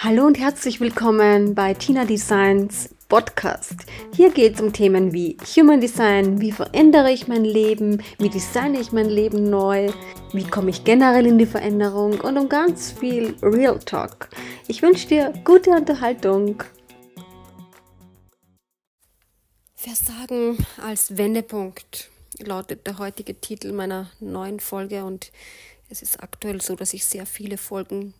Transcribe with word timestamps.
Hallo 0.00 0.26
und 0.26 0.38
herzlich 0.38 0.78
willkommen 0.78 1.56
bei 1.56 1.74
Tina 1.74 2.04
Designs 2.04 2.94
Podcast. 3.08 3.74
Hier 4.14 4.30
geht 4.30 4.54
es 4.54 4.60
um 4.60 4.72
Themen 4.72 5.12
wie 5.12 5.36
Human 5.56 5.80
Design, 5.80 6.40
wie 6.40 6.52
verändere 6.52 7.10
ich 7.10 7.26
mein 7.26 7.44
Leben, 7.44 8.00
wie 8.20 8.28
designe 8.28 8.78
ich 8.78 8.92
mein 8.92 9.10
Leben 9.10 9.50
neu, 9.50 9.90
wie 10.32 10.44
komme 10.44 10.70
ich 10.70 10.84
generell 10.84 11.26
in 11.26 11.36
die 11.36 11.46
Veränderung 11.46 12.20
und 12.20 12.38
um 12.38 12.48
ganz 12.48 12.92
viel 12.92 13.34
Real 13.42 13.76
Talk. 13.80 14.28
Ich 14.68 14.82
wünsche 14.82 15.08
dir 15.08 15.32
gute 15.44 15.70
Unterhaltung. 15.70 16.62
Versagen 19.74 20.64
als 20.80 21.16
Wendepunkt 21.16 22.08
lautet 22.38 22.86
der 22.86 22.98
heutige 22.98 23.40
Titel 23.40 23.72
meiner 23.72 24.08
neuen 24.20 24.60
Folge 24.60 25.04
und 25.04 25.32
es 25.88 26.02
ist 26.02 26.22
aktuell 26.22 26.60
so, 26.60 26.76
dass 26.76 26.94
ich 26.94 27.04
sehr 27.04 27.26
viele 27.26 27.58
Folgen 27.58 28.14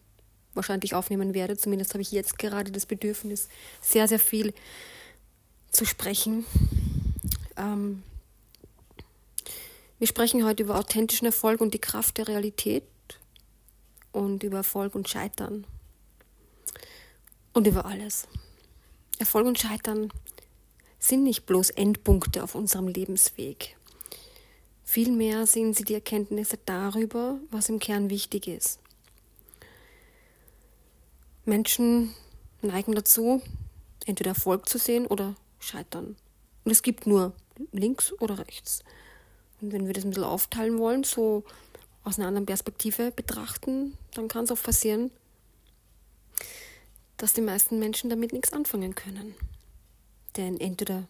wahrscheinlich 0.58 0.94
aufnehmen 0.94 1.32
werde. 1.32 1.56
Zumindest 1.56 1.94
habe 1.94 2.02
ich 2.02 2.12
jetzt 2.12 2.38
gerade 2.38 2.70
das 2.70 2.84
Bedürfnis, 2.84 3.48
sehr, 3.80 4.06
sehr 4.06 4.18
viel 4.18 4.52
zu 5.70 5.86
sprechen. 5.86 6.44
Ähm, 7.56 8.02
wir 9.98 10.06
sprechen 10.06 10.44
heute 10.44 10.62
über 10.62 10.78
authentischen 10.78 11.26
Erfolg 11.26 11.60
und 11.60 11.74
die 11.74 11.80
Kraft 11.80 12.18
der 12.18 12.28
Realität 12.28 12.84
und 14.12 14.42
über 14.42 14.58
Erfolg 14.58 14.94
und 14.94 15.08
Scheitern 15.08 15.66
und 17.52 17.66
über 17.66 17.84
alles. 17.84 18.28
Erfolg 19.18 19.46
und 19.46 19.58
Scheitern 19.58 20.12
sind 20.98 21.24
nicht 21.24 21.46
bloß 21.46 21.70
Endpunkte 21.70 22.42
auf 22.42 22.54
unserem 22.54 22.88
Lebensweg. 22.88 23.76
Vielmehr 24.84 25.46
sind 25.46 25.76
sie 25.76 25.84
die 25.84 25.94
Erkenntnisse 25.94 26.58
darüber, 26.64 27.38
was 27.50 27.68
im 27.68 27.78
Kern 27.78 28.10
wichtig 28.10 28.46
ist. 28.46 28.80
Menschen 31.48 32.14
neigen 32.62 32.94
dazu, 32.94 33.42
entweder 34.06 34.30
Erfolg 34.30 34.68
zu 34.68 34.78
sehen 34.78 35.06
oder 35.06 35.34
Scheitern. 35.58 36.16
Und 36.64 36.70
es 36.70 36.82
gibt 36.82 37.06
nur 37.06 37.32
links 37.72 38.12
oder 38.20 38.38
rechts. 38.38 38.84
Und 39.60 39.72
wenn 39.72 39.86
wir 39.86 39.94
das 39.94 40.04
ein 40.04 40.10
bisschen 40.10 40.24
aufteilen 40.24 40.78
wollen, 40.78 41.02
so 41.02 41.44
aus 42.04 42.18
einer 42.18 42.28
anderen 42.28 42.46
Perspektive 42.46 43.10
betrachten, 43.10 43.96
dann 44.14 44.28
kann 44.28 44.44
es 44.44 44.52
auch 44.52 44.62
passieren, 44.62 45.10
dass 47.16 47.32
die 47.32 47.40
meisten 47.40 47.78
Menschen 47.78 48.10
damit 48.10 48.32
nichts 48.32 48.52
anfangen 48.52 48.94
können. 48.94 49.34
Denn 50.36 50.60
entweder 50.60 51.08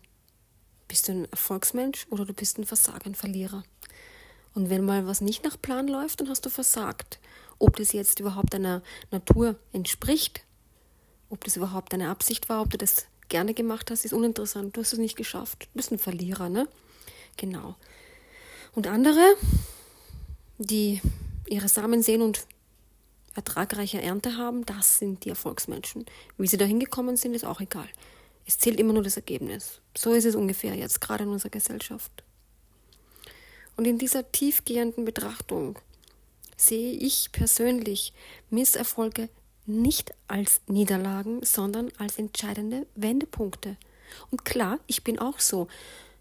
bist 0.87 1.09
du 1.09 1.13
ein 1.13 1.31
Erfolgsmensch 1.31 2.07
oder 2.11 2.25
du 2.25 2.33
bist 2.33 2.59
ein 2.59 2.65
Versager, 2.65 3.13
Verlierer. 3.13 3.65
Und 4.55 4.71
wenn 4.71 4.85
mal 4.85 5.07
was 5.07 5.21
nicht 5.21 5.45
nach 5.45 5.61
Plan 5.61 5.87
läuft, 5.87 6.21
dann 6.21 6.29
hast 6.31 6.47
du 6.47 6.51
versagt. 6.51 7.19
Ob 7.59 7.77
das 7.77 7.93
jetzt 7.93 8.21
überhaupt 8.21 8.55
deiner 8.55 8.83
Natur 9.11 9.57
entspricht, 9.73 10.45
ob 11.31 11.45
das 11.45 11.57
überhaupt 11.57 11.93
deine 11.93 12.09
Absicht 12.09 12.49
war, 12.49 12.63
ob 12.63 12.71
du 12.71 12.79
das 12.79 13.07
gerne 13.29 13.55
gemacht 13.55 13.91
hast, 13.91 14.05
ist 14.05 14.13
uninteressant. 14.13 14.77
Du 14.77 14.81
hast 14.81 14.93
es 14.93 14.99
nicht 14.99 15.17
geschafft. 15.17 15.65
Du 15.65 15.77
bist 15.77 15.93
ein 15.93 15.99
Verlierer, 15.99 16.49
ne? 16.49 16.69
Genau. 17.37 17.77
Und 18.75 18.87
andere, 18.87 19.35
die 20.59 21.01
ihre 21.47 21.69
Samen 21.69 22.03
sehen 22.03 22.23
und 22.23 22.47
ertragreiche 23.35 24.01
Ernte 24.01 24.37
haben, 24.37 24.67
das 24.67 24.99
sind 24.99 25.25
die 25.25 25.31
Erfolgsmenschen. 25.31 26.07
Wie 26.37 26.47
sie 26.47 26.57
da 26.57 26.65
hingekommen 26.65 27.17
sind, 27.17 27.35
ist 27.35 27.45
auch 27.45 27.61
egal. 27.61 27.89
Es 28.47 28.59
zählt 28.59 28.81
immer 28.81 28.93
nur 28.93 29.03
das 29.03 29.17
Ergebnis. 29.17 29.81
So 29.97 30.13
ist 30.13 30.25
es 30.25 30.35
ungefähr 30.35 30.75
jetzt, 30.75 31.01
gerade 31.01 31.25
in 31.25 31.31
unserer 31.31 31.51
Gesellschaft. 31.51 32.25
Und 33.77 33.87
in 33.87 33.99
dieser 33.99 34.33
tiefgehenden 34.33 35.05
Betrachtung 35.05 35.79
sehe 36.59 36.93
ich 36.93 37.33
persönlich 37.33 38.13
Misserfolge 38.51 39.31
nicht 39.65 40.13
als 40.27 40.61
Niederlagen, 40.67 41.45
sondern 41.45 41.91
als 41.99 42.19
entscheidende 42.19 42.87
Wendepunkte. 42.95 43.77
Und 44.31 44.45
klar, 44.45 44.79
ich 44.87 45.05
bin 45.05 45.19
auch 45.19 45.41
so 45.41 45.69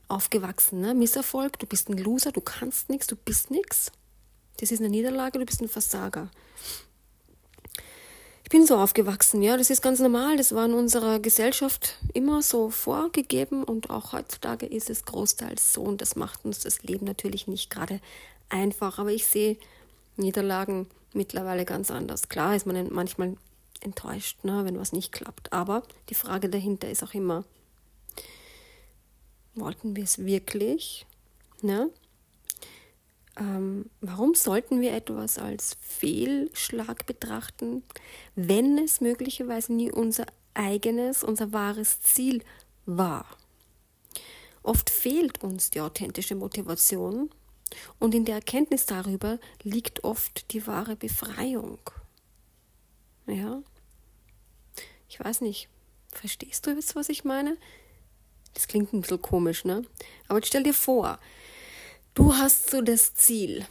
aufgewachsen. 0.08 0.82
Ne? 0.82 0.94
Misserfolg, 0.94 1.60
du 1.60 1.66
bist 1.66 1.90
ein 1.90 1.98
Loser, 1.98 2.32
du 2.32 2.42
kannst 2.42 2.90
nichts, 2.90 3.08
du 3.08 3.16
bist 3.16 3.52
nichts. 3.52 3.92
Das 4.58 4.72
ist 4.72 4.80
eine 4.80 4.90
Niederlage, 4.90 5.40
du 5.40 5.46
bist 5.46 5.62
ein 5.62 5.70
Versager. 5.70 6.30
Ich 8.44 8.50
bin 8.50 8.66
so 8.66 8.78
aufgewachsen, 8.78 9.42
ja, 9.42 9.58
das 9.58 9.70
ist 9.70 9.82
ganz 9.82 10.00
normal, 10.00 10.38
das 10.38 10.56
war 10.56 10.66
in 10.66 10.74
unserer 10.74 11.20
Gesellschaft 11.20 11.98
immer 12.14 12.42
so 12.42 12.70
vorgegeben 12.70 13.66
und 13.66 13.90
auch 13.90 14.14
heutzutage 14.14 14.66
ist 14.66 14.90
es 14.90 15.04
großteils 15.04 15.74
so 15.74 15.82
und 15.82 16.00
das 16.00 16.16
macht 16.16 16.46
uns 16.46 16.60
das 16.60 16.82
Leben 16.82 17.06
natürlich 17.06 17.48
nicht 17.48 17.70
gerade 17.70 18.00
einfach, 18.48 19.00
aber 19.00 19.12
ich 19.12 19.26
sehe 19.28 19.58
Niederlagen 20.18 20.88
mittlerweile 21.14 21.66
ganz 21.66 21.92
anders. 21.92 22.30
Klar 22.30 22.56
ist 22.56 22.66
man 22.66 22.92
manchmal 22.94 23.38
enttäuscht, 23.82 24.44
ne, 24.44 24.66
wenn 24.66 24.80
was 24.80 24.92
nicht 24.92 25.12
klappt. 25.12 25.54
Aber 25.54 25.84
die 26.10 26.16
Frage 26.16 26.50
dahinter 26.50 26.90
ist 26.90 27.04
auch 27.04 27.14
immer, 27.14 27.44
wollten 29.56 29.96
wir 29.96 30.04
es 30.04 30.20
wirklich? 30.20 31.06
Ne? 31.62 31.90
Ähm, 33.40 33.90
warum 34.02 34.34
sollten 34.34 34.82
wir 34.82 34.94
etwas 34.94 35.38
als 35.38 35.78
Fehlschlag 35.82 37.06
betrachten, 37.06 37.84
wenn 38.36 38.78
es 38.78 39.02
möglicherweise 39.02 39.74
nie 39.74 39.92
unser 39.92 40.26
eigenes, 40.54 41.24
unser 41.24 41.54
wahres 41.54 42.02
Ziel 42.02 42.44
war? 42.86 43.26
Oft 44.64 44.90
fehlt 44.90 45.44
uns 45.44 45.70
die 45.70 45.82
authentische 45.82 46.36
Motivation 46.36 47.30
und 48.00 48.16
in 48.16 48.26
der 48.26 48.36
Erkenntnis 48.36 48.86
darüber 48.86 49.40
liegt 49.64 50.04
oft 50.04 50.52
die 50.54 50.66
wahre 50.68 50.96
Befreiung. 50.96 51.80
Ja? 53.26 53.62
Ich 55.10 55.20
weiß 55.20 55.42
nicht. 55.42 55.70
Verstehst 56.12 56.66
du 56.66 56.72
jetzt, 56.72 56.96
was 56.96 57.10
ich 57.10 57.24
meine? 57.24 57.58
Das 58.54 58.68
klingt 58.68 58.94
ein 58.94 59.02
bisschen 59.02 59.22
komisch, 59.22 59.66
ne? 59.66 59.84
Aber 60.28 60.42
stell 60.44 60.64
dir 60.64 60.74
vor, 60.74 61.20
du 62.14 62.34
hast 62.34 62.72
so 62.72 62.82
das 62.82 63.14
Ziel. 63.14 63.66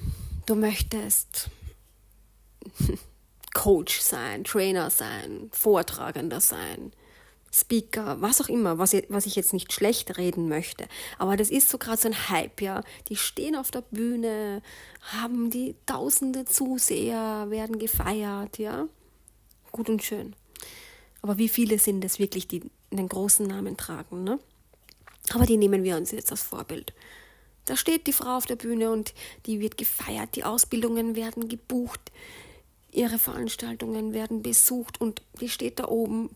Du 0.45 0.55
möchtest 0.55 1.51
Coach 3.55 4.01
sein, 4.01 4.45
Trainer 4.45 4.91
sein, 4.91 5.51
Vortragender 5.53 6.41
sein, 6.41 6.93
Speaker, 7.57 8.21
was 8.21 8.41
auch 8.41 8.49
immer, 8.49 8.79
was, 8.79 8.95
was 9.09 9.25
ich 9.25 9.35
jetzt 9.35 9.55
nicht 9.55 9.73
schlecht 9.73 10.19
reden 10.19 10.49
möchte. 10.49 10.87
Aber 11.19 11.37
das 11.37 11.49
ist 11.49 11.71
so 11.71 11.79
gerade 11.79 12.01
so 12.01 12.09
ein 12.09 12.29
Hype, 12.29 12.61
ja. 12.61 12.83
Die 13.09 13.17
stehen 13.17 13.57
auf 13.57 13.71
der 13.71 13.81
Bühne, 13.81 14.63
haben 15.01 15.49
die 15.51 15.75
tausende 15.87 16.45
Zuseher, 16.45 17.47
werden 17.49 17.79
gefeiert, 17.79 18.59
ja. 18.59 18.89
Gut 19.73 19.89
und 19.89 20.03
schön. 20.03 20.35
Aber 21.23 21.39
wie 21.39 21.49
viele 21.49 21.79
sind 21.79 22.05
es 22.05 22.19
wirklich, 22.19 22.47
die 22.47 22.63
einen 22.93 23.09
großen 23.09 23.47
Namen 23.47 23.77
tragen, 23.77 24.23
ne? 24.23 24.39
Aber 25.33 25.47
die 25.47 25.57
nehmen 25.57 25.83
wir 25.83 25.97
uns 25.97 26.11
jetzt 26.13 26.31
als 26.31 26.43
Vorbild. 26.43 26.93
Da 27.65 27.77
steht 27.77 28.07
die 28.07 28.13
Frau 28.13 28.37
auf 28.37 28.47
der 28.47 28.57
Bühne 28.57 28.91
und 28.91 29.13
die 29.47 29.61
wird 29.61 29.77
gefeiert, 29.77 30.37
die 30.37 30.45
Ausbildungen 30.45 31.17
werden 31.17 31.49
gebucht, 31.49 32.13
ihre 32.93 33.19
Veranstaltungen 33.19 34.13
werden 34.13 34.43
besucht 34.43 35.01
und 35.01 35.23
die 35.41 35.49
steht 35.49 35.81
da 35.81 35.89
oben 35.89 36.31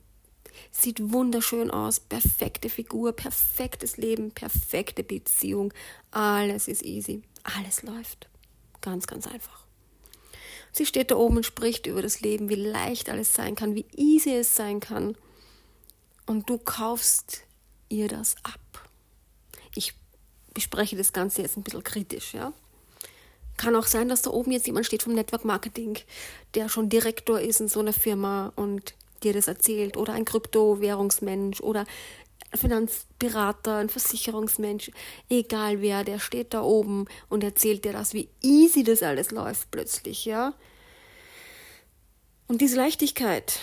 Sieht 0.70 1.12
wunderschön 1.12 1.70
aus, 1.70 2.00
perfekte 2.00 2.68
Figur, 2.68 3.12
perfektes 3.12 3.96
Leben, 3.96 4.30
perfekte 4.30 5.02
Beziehung. 5.02 5.72
Alles 6.10 6.68
ist 6.68 6.82
easy, 6.82 7.22
alles 7.42 7.82
läuft. 7.82 8.28
Ganz, 8.80 9.06
ganz 9.06 9.26
einfach. 9.26 9.64
Sie 10.72 10.86
steht 10.86 11.10
da 11.10 11.16
oben 11.16 11.38
und 11.38 11.46
spricht 11.46 11.86
über 11.86 12.02
das 12.02 12.20
Leben, 12.20 12.48
wie 12.48 12.54
leicht 12.54 13.08
alles 13.08 13.34
sein 13.34 13.54
kann, 13.54 13.74
wie 13.74 13.86
easy 13.96 14.34
es 14.34 14.54
sein 14.54 14.80
kann. 14.80 15.16
Und 16.26 16.48
du 16.48 16.58
kaufst 16.58 17.42
ihr 17.88 18.08
das 18.08 18.36
ab. 18.44 18.88
Ich 19.74 19.94
bespreche 20.54 20.96
das 20.96 21.12
Ganze 21.12 21.42
jetzt 21.42 21.56
ein 21.56 21.62
bisschen 21.62 21.84
kritisch, 21.84 22.34
ja. 22.34 22.52
Kann 23.56 23.76
auch 23.76 23.86
sein, 23.86 24.08
dass 24.08 24.22
da 24.22 24.30
oben 24.30 24.52
jetzt 24.52 24.66
jemand 24.66 24.86
steht 24.86 25.02
vom 25.02 25.12
Network 25.12 25.44
Marketing, 25.44 25.98
der 26.54 26.68
schon 26.68 26.88
Direktor 26.88 27.40
ist 27.40 27.60
in 27.60 27.68
so 27.68 27.80
einer 27.80 27.92
Firma 27.92 28.52
und 28.56 28.94
dir 29.22 29.32
das 29.32 29.48
erzählt 29.48 29.96
oder 29.96 30.12
ein 30.12 30.24
Kryptowährungsmensch 30.24 31.60
oder 31.60 31.84
Finanzberater, 32.54 33.76
ein 33.76 33.88
Versicherungsmensch, 33.88 34.90
egal 35.28 35.80
wer, 35.80 36.02
der 36.04 36.18
steht 36.18 36.52
da 36.52 36.62
oben 36.62 37.06
und 37.28 37.44
erzählt 37.44 37.84
dir 37.84 37.92
das, 37.92 38.12
wie 38.12 38.28
easy 38.42 38.82
das 38.82 39.02
alles 39.02 39.30
läuft 39.30 39.70
plötzlich, 39.70 40.24
ja. 40.24 40.54
Und 42.48 42.60
diese 42.60 42.76
Leichtigkeit, 42.76 43.60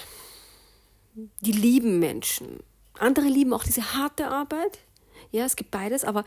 die 1.42 1.52
lieben 1.52 2.00
Menschen. 2.00 2.60
Andere 2.98 3.26
lieben 3.26 3.54
auch 3.54 3.64
diese 3.64 3.94
harte 3.94 4.28
Arbeit. 4.28 4.80
Ja, 5.32 5.46
es 5.46 5.58
gibt 5.58 5.72
beides, 5.72 6.06
aber 6.06 6.24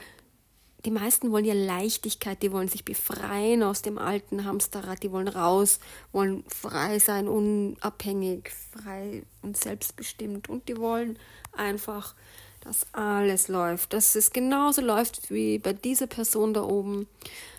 die 0.85 0.91
meisten 0.91 1.31
wollen 1.31 1.45
ja 1.45 1.55
Leichtigkeit, 1.55 2.43
die 2.43 2.53
wollen 2.53 2.69
sich 2.69 2.85
befreien 2.85 3.63
aus 3.63 3.83
dem 3.83 3.99
alten 3.99 4.45
Hamsterrad, 4.45 5.03
die 5.03 5.13
wollen 5.13 5.29
raus, 5.29 5.79
wollen 6.13 6.45
frei 6.49 6.99
sein, 6.99 7.29
unabhängig, 7.29 8.51
frei 8.73 9.23
und 9.43 9.57
selbstbestimmt 9.57 10.49
und 10.49 10.69
die 10.69 10.77
wollen 10.79 11.19
einfach, 11.53 12.15
dass 12.61 12.87
alles 12.93 13.49
läuft, 13.49 13.93
dass 13.93 14.15
es 14.15 14.33
genauso 14.33 14.81
läuft 14.81 15.31
wie 15.31 15.59
bei 15.59 15.73
dieser 15.73 16.07
Person 16.07 16.55
da 16.55 16.63
oben, 16.63 17.07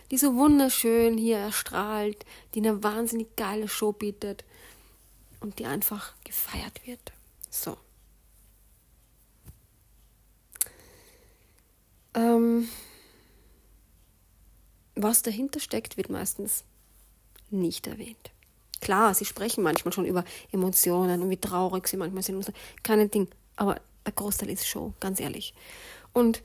die 0.09 0.17
so 0.17 0.35
wunderschön 0.35 1.17
hier 1.17 1.37
erstrahlt, 1.37 2.25
die 2.53 2.59
eine 2.59 2.83
wahnsinnig 2.83 3.35
geile 3.35 3.67
Show 3.67 3.91
bietet 3.91 4.43
und 5.39 5.59
die 5.59 5.65
einfach 5.65 6.13
gefeiert 6.23 6.85
wird. 6.85 7.13
So. 7.49 7.77
Ähm, 12.13 12.67
was 15.03 15.21
dahinter 15.21 15.59
steckt, 15.59 15.97
wird 15.97 16.09
meistens 16.09 16.63
nicht 17.49 17.87
erwähnt. 17.87 18.31
Klar, 18.79 19.13
sie 19.13 19.25
sprechen 19.25 19.63
manchmal 19.63 19.93
schon 19.93 20.05
über 20.05 20.25
Emotionen 20.51 21.21
und 21.21 21.29
wie 21.29 21.37
traurig 21.37 21.87
sie 21.87 21.97
manchmal 21.97 22.23
sind. 22.23 22.43
So. 22.43 22.51
Keine 22.81 23.07
Ding, 23.07 23.27
aber 23.55 23.79
der 24.05 24.13
Großteil 24.13 24.49
ist 24.49 24.67
Show, 24.67 24.93
ganz 24.99 25.19
ehrlich. 25.19 25.53
Und 26.13 26.41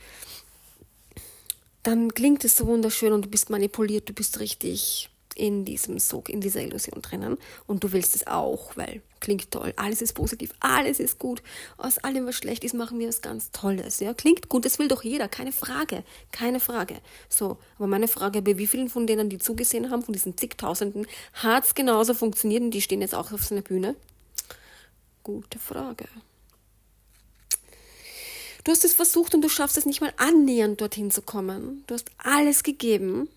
dann 1.83 2.13
klingt 2.13 2.45
es 2.45 2.57
so 2.57 2.67
wunderschön 2.67 3.13
und 3.13 3.25
du 3.25 3.31
bist 3.31 3.49
manipuliert, 3.49 4.09
du 4.09 4.13
bist 4.13 4.39
richtig 4.41 5.09
in 5.37 5.65
diesem 5.65 5.99
Sog, 5.99 6.29
in 6.29 6.41
dieser 6.41 6.63
Illusion 6.63 7.03
drinnen 7.03 7.39
und 7.67 7.85
du 7.85 7.93
willst 7.93 8.17
es 8.17 8.27
auch, 8.27 8.77
weil 8.77 9.03
klingt 9.21 9.51
toll, 9.51 9.73
alles 9.77 10.03
ist 10.03 10.15
positiv, 10.15 10.53
alles 10.61 11.01
ist 11.01 11.19
gut, 11.19 11.43
aus 11.77 11.99
allem, 11.99 12.27
was 12.27 12.37
schlecht 12.37 12.65
ist, 12.65 12.75
machen 12.75 12.99
wir 12.99 13.09
was 13.09 13.23
ganz 13.23 13.51
Tolles, 13.51 14.01
ja, 14.01 14.15
klingt 14.15 14.49
gut, 14.49 14.65
das 14.65 14.79
will 14.79 14.89
doch 14.89 15.05
jeder, 15.05 15.29
keine 15.29 15.53
Frage, 15.53 16.05
keine 16.33 16.61
Frage. 16.61 16.97
So, 17.29 17.59
aber 17.77 17.87
meine 17.87 18.09
Frage, 18.09 18.43
bei 18.43 18.59
wie 18.59 18.67
vielen 18.67 18.89
von 18.89 19.07
denen, 19.07 19.29
die 19.29 19.39
zugesehen 19.39 19.91
haben, 19.91 20.03
von 20.03 20.13
diesen 20.13 20.37
zigtausenden, 20.37 21.07
hat 21.35 21.65
es 21.65 21.75
genauso 21.75 22.15
funktioniert 22.15 22.63
und 22.63 22.71
die 22.71 22.83
stehen 22.83 23.01
jetzt 23.01 23.15
auch 23.15 23.33
auf 23.33 23.45
so 23.45 23.55
einer 23.55 23.63
Bühne? 23.63 23.97
Gute 25.23 25.59
Frage. 25.59 26.07
Du 28.67 28.73
hast 28.73 28.85
es 28.85 28.95
versucht 28.95 29.33
und 29.33 29.43
du 29.43 29.49
schaffst 29.49 29.79
es 29.79 29.87
nicht 29.87 30.01
mal 30.01 30.13
annähernd 30.17 30.81
dorthin 30.81 31.13
zu 31.13 31.23
kommen. 31.23 31.85
Du 31.87 31.95
hast 31.95 32.11
alles 32.19 32.65
gegeben. 32.65 33.29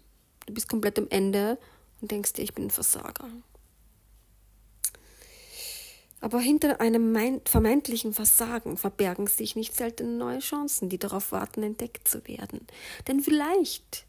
Du 0.48 0.56
bist 0.56 0.68
komplett 0.68 0.98
am 0.98 1.06
Ende 1.12 1.60
und 2.02 2.12
denkst 2.12 2.34
dir, 2.34 2.44
ich 2.44 2.54
bin 2.54 2.66
ein 2.66 2.72
Versager. 2.72 3.30
Aber 6.22 6.40
hinter 6.40 6.82
einem 6.82 7.42
vermeintlichen 7.46 8.14
Versagen 8.14 8.78
verbergen 8.78 9.28
sich 9.28 9.56
nicht 9.56 9.76
selten 9.76 10.18
neue 10.18 10.40
Chancen, 10.40 10.90
die 10.90 10.98
darauf 10.98 11.32
warten, 11.32 11.64
entdeckt 11.64 12.08
zu 12.08 12.28
werden. 12.28 12.68
Denn 13.08 13.22
vielleicht 13.22 14.06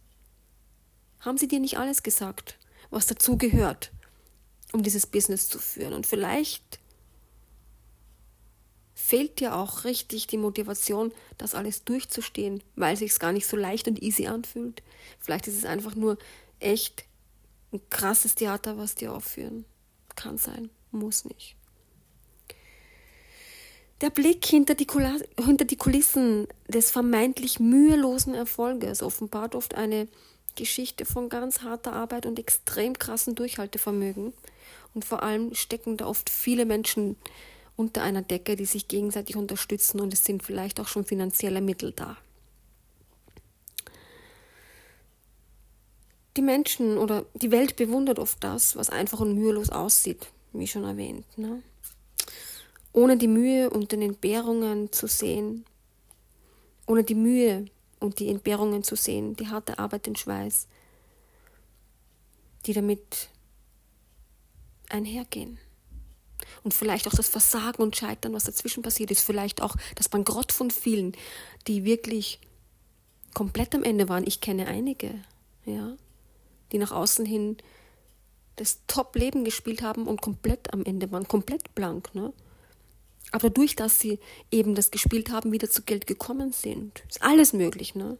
haben 1.20 1.38
sie 1.38 1.46
dir 1.46 1.60
nicht 1.60 1.78
alles 1.78 2.02
gesagt, 2.02 2.58
was 2.90 3.06
dazugehört, 3.06 3.93
um 4.72 4.82
dieses 4.82 5.06
Business 5.06 5.48
zu 5.48 5.58
führen. 5.60 5.93
Und 5.93 6.06
vielleicht 6.06 6.81
fehlt 8.94 9.38
dir 9.38 9.54
auch 9.54 9.84
richtig 9.84 10.26
die 10.26 10.38
Motivation, 10.38 11.12
das 11.38 11.54
alles 11.54 11.84
durchzustehen, 11.84 12.62
weil 12.75 12.94
es 12.94 13.00
sich 13.00 13.19
gar 13.19 13.32
nicht 13.32 13.46
so 13.46 13.56
leicht 13.56 13.86
und 13.86 14.02
easy 14.02 14.26
anfühlt. 14.26 14.82
Vielleicht 15.20 15.46
ist 15.46 15.58
es 15.58 15.64
einfach 15.64 15.94
nur 15.94 16.19
echt 16.58 17.04
ein 17.72 17.81
krasses 17.90 18.34
Theater, 18.34 18.78
was 18.78 18.94
die 18.94 19.08
aufführen. 19.08 19.64
Kann 20.17 20.38
sein, 20.38 20.70
muss 20.90 21.25
nicht. 21.25 21.56
Der 24.00 24.11
Blick 24.11 24.44
hinter 24.46 24.75
die, 24.75 24.87
hinter 25.44 25.64
die 25.67 25.76
Kulissen 25.76 26.49
des 26.69 26.90
vermeintlich 26.90 27.61
mühelosen 27.61 28.34
Erfolges 28.34 29.02
offenbart 29.02 29.55
oft 29.55 29.75
eine 29.75 30.08
Geschichte 30.56 31.05
von 31.05 31.28
ganz 31.28 31.61
harter 31.62 31.93
Arbeit 31.93 32.25
und 32.25 32.38
extrem 32.38 32.99
krassen 32.99 33.34
Durchhaltevermögen. 33.34 34.32
Und 34.94 35.05
vor 35.05 35.22
allem 35.22 35.55
stecken 35.55 35.96
da 35.96 36.06
oft 36.06 36.31
viele 36.31 36.64
Menschen 36.64 37.17
unter 37.76 38.02
einer 38.02 38.22
Decke, 38.22 38.56
die 38.56 38.64
sich 38.64 38.88
gegenseitig 38.88 39.37
unterstützen 39.37 40.00
und 40.00 40.12
es 40.12 40.25
sind 40.25 40.43
vielleicht 40.43 40.81
auch 40.81 40.88
schon 40.88 41.05
finanzielle 41.05 41.61
Mittel 41.61 41.93
da. 41.93 42.17
Die 46.37 46.43
Menschen 46.43 46.97
oder 46.99 47.25
die 47.35 47.50
Welt 47.50 47.77
bewundert 47.77 48.19
oft 48.19 48.43
das, 48.43 48.77
was 48.77 48.91
einfach 48.91 49.21
und 49.21 49.35
mühelos 49.35 49.71
aussieht, 49.71 50.29
wie 50.53 50.67
schon 50.67 50.85
erwähnt. 50.85 51.27
Ne? 51.37 51.62
Ohne 52.93 53.17
die 53.17 53.29
Mühe 53.29 53.71
und 53.71 53.93
den 53.93 54.03
Entbehrungen 54.03 54.93
zu 54.93 55.06
sehen, 55.06 55.65
ohne 56.87 57.05
die 57.05 57.15
Mühe 57.15 57.67
und 57.99 58.19
die 58.19 58.29
Entbehrungen 58.29 58.82
zu 58.82 58.97
sehen, 58.97 59.37
die 59.37 59.49
harte 59.49 59.79
Arbeit, 59.79 60.06
den 60.06 60.17
Schweiß, 60.17 60.67
die 62.67 62.73
damit 62.73 63.29
einhergehen. 64.88 65.59
Und 66.62 66.75
vielleicht 66.75 67.06
auch 67.06 67.15
das 67.15 67.29
Versagen 67.29 67.82
und 67.82 67.97
Scheitern, 67.97 68.32
was 68.32 68.44
dazwischen 68.44 68.82
passiert 68.82 69.11
ist, 69.11 69.23
vielleicht 69.23 69.62
auch 69.62 69.77
das 69.94 70.09
Bankrott 70.09 70.53
von 70.53 70.71
vielen, 70.71 71.12
die 71.67 71.85
wirklich 71.85 72.41
komplett 73.35 73.75
am 73.75 73.85
Ende 73.85 74.09
waren. 74.09 74.27
Ich 74.27 74.41
kenne 74.41 74.67
einige, 74.67 75.15
ja, 75.65 75.97
die 76.72 76.78
nach 76.78 76.93
außen 76.93 77.25
hin 77.25 77.56
das 78.56 78.81
Top-Leben 78.87 79.44
gespielt 79.44 79.82
haben 79.82 80.06
und 80.06 80.20
komplett 80.20 80.72
am 80.72 80.84
Ende 80.84 81.11
waren, 81.11 81.26
komplett 81.26 81.75
blank. 81.75 82.14
Ne? 82.14 82.32
Aber 83.32 83.49
dadurch, 83.49 83.76
dass 83.76 83.99
sie 83.99 84.19
eben 84.50 84.75
das 84.75 84.90
gespielt 84.90 85.31
haben, 85.31 85.52
wieder 85.52 85.70
zu 85.70 85.82
Geld 85.82 86.06
gekommen 86.06 86.52
sind. 86.52 87.02
Ist 87.08 87.22
alles 87.22 87.52
möglich. 87.52 87.94
Ne? 87.94 88.19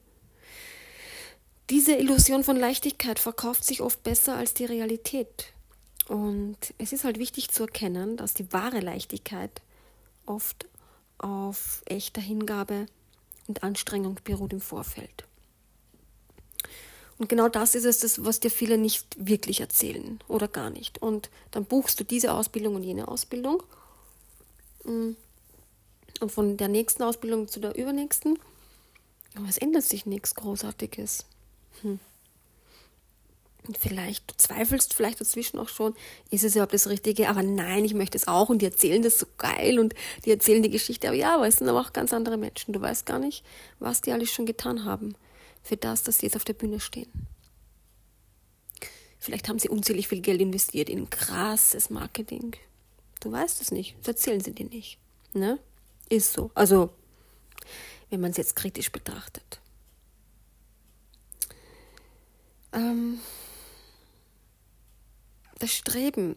Diese 1.69 1.94
Illusion 1.94 2.43
von 2.43 2.56
Leichtigkeit 2.56 3.19
verkauft 3.19 3.64
sich 3.64 3.82
oft 3.82 4.02
besser 4.02 4.37
als 4.37 4.55
die 4.55 4.64
Realität. 4.64 5.52
Und 6.08 6.56
es 6.79 6.93
ist 6.93 7.05
halt 7.05 7.19
wichtig 7.19 7.50
zu 7.50 7.64
erkennen, 7.64 8.17
dass 8.17 8.35
die 8.35 8.52
wahre 8.52 8.81
Leichtigkeit 8.81 9.62
oft 10.26 10.67
auf 11.19 11.82
echter 11.85 12.20
Hingabe 12.20 12.87
und 13.47 13.62
Anstrengung 13.62 14.19
beruht 14.25 14.52
im 14.52 14.61
Vorfeld. 14.61 15.26
Und 17.20 17.28
genau 17.28 17.50
das 17.50 17.75
ist 17.75 17.84
es, 17.84 18.25
was 18.25 18.40
dir 18.40 18.50
viele 18.50 18.78
nicht 18.78 19.06
wirklich 19.19 19.61
erzählen 19.61 20.20
oder 20.26 20.49
gar 20.49 20.70
nicht. 20.70 21.02
Und 21.02 21.28
dann 21.50 21.67
buchst 21.67 22.00
du 22.00 22.05
diese 22.05 22.32
Ausbildung 22.32 22.76
und 22.76 22.82
jene 22.82 23.08
Ausbildung. 23.08 23.62
Mm. 24.84 25.11
Und 26.20 26.32
von 26.32 26.56
der 26.56 26.69
nächsten 26.69 27.02
Ausbildung 27.02 27.46
zu 27.46 27.61
der 27.61 27.76
übernächsten. 27.76 28.38
Aber 29.37 29.46
es 29.50 29.58
ändert 29.58 29.84
sich 29.84 30.06
nichts 30.06 30.34
Großartiges. 30.34 31.26
Hm. 31.82 32.00
Und 33.69 33.76
vielleicht, 33.76 34.31
du 34.31 34.37
zweifelst 34.38 34.94
vielleicht 34.94 35.20
dazwischen 35.20 35.58
auch 35.58 35.69
schon, 35.69 35.94
ist 36.31 36.43
es 36.43 36.55
überhaupt 36.55 36.73
das 36.73 36.88
Richtige? 36.88 37.28
Aber 37.28 37.43
nein, 37.43 37.84
ich 37.84 37.93
möchte 37.93 38.16
es 38.16 38.28
auch 38.28 38.49
und 38.49 38.62
die 38.62 38.66
erzählen 38.66 39.02
das 39.02 39.19
so 39.19 39.26
geil 39.37 39.78
und 39.78 39.94
die 40.25 40.31
erzählen 40.31 40.62
die 40.62 40.70
Geschichte. 40.70 41.08
Aber 41.08 41.16
ja, 41.19 41.34
aber 41.34 41.46
es 41.46 41.56
sind 41.56 41.69
aber 41.69 41.82
auch 41.82 41.93
ganz 41.93 42.14
andere 42.14 42.38
Menschen. 42.38 42.73
Du 42.73 42.81
weißt 42.81 43.05
gar 43.05 43.19
nicht, 43.19 43.44
was 43.78 44.00
die 44.00 44.12
alles 44.12 44.31
schon 44.31 44.46
getan 44.46 44.87
haben 44.87 45.14
für 45.62 45.77
das, 45.77 46.03
dass 46.03 46.19
sie 46.19 46.27
jetzt 46.27 46.37
auf 46.37 46.45
der 46.45 46.55
Bühne 46.55 46.81
stehen. 46.81 47.11
Vielleicht 49.19 49.49
haben 49.49 49.59
sie 49.59 49.69
unzählig 49.69 50.09
viel 50.09 50.23
Geld 50.23 50.41
investiert 50.41 50.89
in 50.89 51.11
krasses 51.11 51.91
Marketing. 51.91 52.57
Du 53.21 53.31
weißt 53.31 53.61
es 53.61 53.71
nicht, 53.71 53.97
das 54.00 54.09
erzählen 54.09 54.40
sie 54.40 54.55
dir 54.55 54.67
nicht. 54.67 54.99
Ne? 55.35 55.59
Ist 56.09 56.33
so. 56.33 56.50
Also, 56.55 56.90
wenn 58.09 58.21
man 58.21 58.31
es 58.31 58.38
jetzt 58.38 58.57
kritisch 58.57 58.90
betrachtet. 58.90 59.61
Ähm, 62.73 63.21
das 65.59 65.73
Streben 65.73 66.37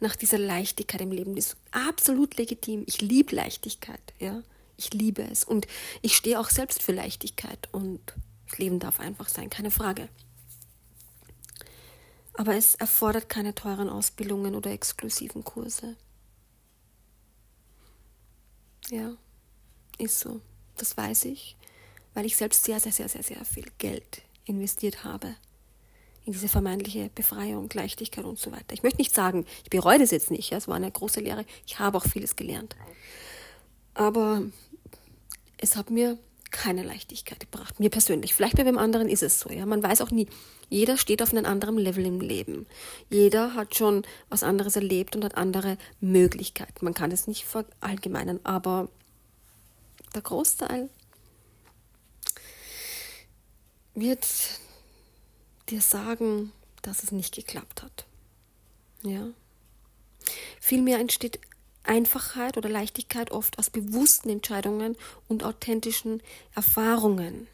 nach 0.00 0.14
dieser 0.14 0.38
Leichtigkeit 0.38 1.00
im 1.00 1.10
Leben 1.10 1.36
ist 1.36 1.56
absolut 1.72 2.36
legitim. 2.36 2.84
Ich 2.86 3.00
liebe 3.00 3.34
Leichtigkeit, 3.34 4.00
ja. 4.20 4.42
Ich 4.76 4.94
liebe 4.94 5.22
es. 5.22 5.42
Und 5.42 5.66
ich 6.02 6.16
stehe 6.16 6.38
auch 6.38 6.50
selbst 6.50 6.82
für 6.84 6.92
Leichtigkeit 6.92 7.68
und 7.72 8.00
das 8.48 8.58
Leben 8.58 8.78
darf 8.78 9.00
einfach 9.00 9.28
sein, 9.28 9.50
keine 9.50 9.70
Frage. 9.70 10.08
Aber 12.34 12.54
es 12.54 12.76
erfordert 12.76 13.28
keine 13.28 13.54
teuren 13.54 13.88
Ausbildungen 13.88 14.54
oder 14.54 14.70
exklusiven 14.70 15.42
Kurse. 15.44 15.96
Ja, 18.90 19.16
ist 19.98 20.20
so. 20.20 20.40
Das 20.76 20.96
weiß 20.96 21.24
ich, 21.24 21.56
weil 22.14 22.24
ich 22.24 22.36
selbst 22.36 22.64
sehr, 22.64 22.78
sehr, 22.78 22.92
sehr, 22.92 23.08
sehr, 23.08 23.24
sehr 23.24 23.44
viel 23.44 23.66
Geld 23.78 24.22
investiert 24.44 25.04
habe 25.04 25.34
in 26.24 26.32
diese 26.32 26.48
vermeintliche 26.48 27.10
Befreiung, 27.14 27.68
Leichtigkeit 27.72 28.24
und 28.24 28.38
so 28.38 28.52
weiter. 28.52 28.72
Ich 28.74 28.82
möchte 28.82 28.98
nicht 28.98 29.14
sagen, 29.14 29.46
ich 29.64 29.70
bereue 29.70 29.98
das 29.98 30.10
jetzt 30.10 30.30
nicht. 30.30 30.50
Ja, 30.50 30.58
es 30.58 30.68
war 30.68 30.76
eine 30.76 30.90
große 30.90 31.20
Lehre. 31.20 31.44
Ich 31.66 31.78
habe 31.78 31.96
auch 31.96 32.04
vieles 32.04 32.36
gelernt. 32.36 32.76
Aber 33.94 34.42
es 35.56 35.74
hat 35.74 35.90
mir 35.90 36.18
keine 36.50 36.82
Leichtigkeit 36.82 37.40
gebracht. 37.40 37.80
Mir 37.80 37.90
persönlich. 37.90 38.34
Vielleicht 38.34 38.56
bei 38.56 38.64
wem 38.64 38.78
anderen 38.78 39.08
ist 39.08 39.22
es 39.22 39.40
so. 39.40 39.50
Ja, 39.50 39.66
man 39.66 39.82
weiß 39.82 40.00
auch 40.00 40.10
nie. 40.10 40.28
Jeder 40.68 40.96
steht 40.96 41.22
auf 41.22 41.32
einem 41.32 41.46
anderen 41.46 41.78
Level 41.78 42.04
im 42.04 42.20
Leben. 42.20 42.66
Jeder 43.10 43.54
hat 43.54 43.74
schon 43.74 44.02
was 44.28 44.42
anderes 44.42 44.76
erlebt 44.76 45.16
und 45.16 45.24
hat 45.24 45.36
andere 45.36 45.78
Möglichkeiten. 46.00 46.84
Man 46.84 46.94
kann 46.94 47.10
es 47.10 47.26
nicht 47.26 47.44
verallgemeinern, 47.44 48.40
aber 48.44 48.88
der 50.14 50.22
Großteil 50.22 50.90
wird 53.94 54.26
dir 55.68 55.80
sagen, 55.80 56.52
dass 56.82 57.02
es 57.02 57.12
nicht 57.12 57.34
geklappt 57.34 57.82
hat. 57.82 58.06
Ja. 59.02 59.28
Vielmehr 60.60 60.98
entsteht 60.98 61.40
Einfachheit 61.88 62.56
oder 62.56 62.68
Leichtigkeit 62.68 63.30
oft 63.30 63.58
aus 63.58 63.70
bewussten 63.70 64.28
Entscheidungen 64.28 64.96
und 65.26 65.44
authentischen 65.44 66.22
Erfahrungen. 66.54 67.48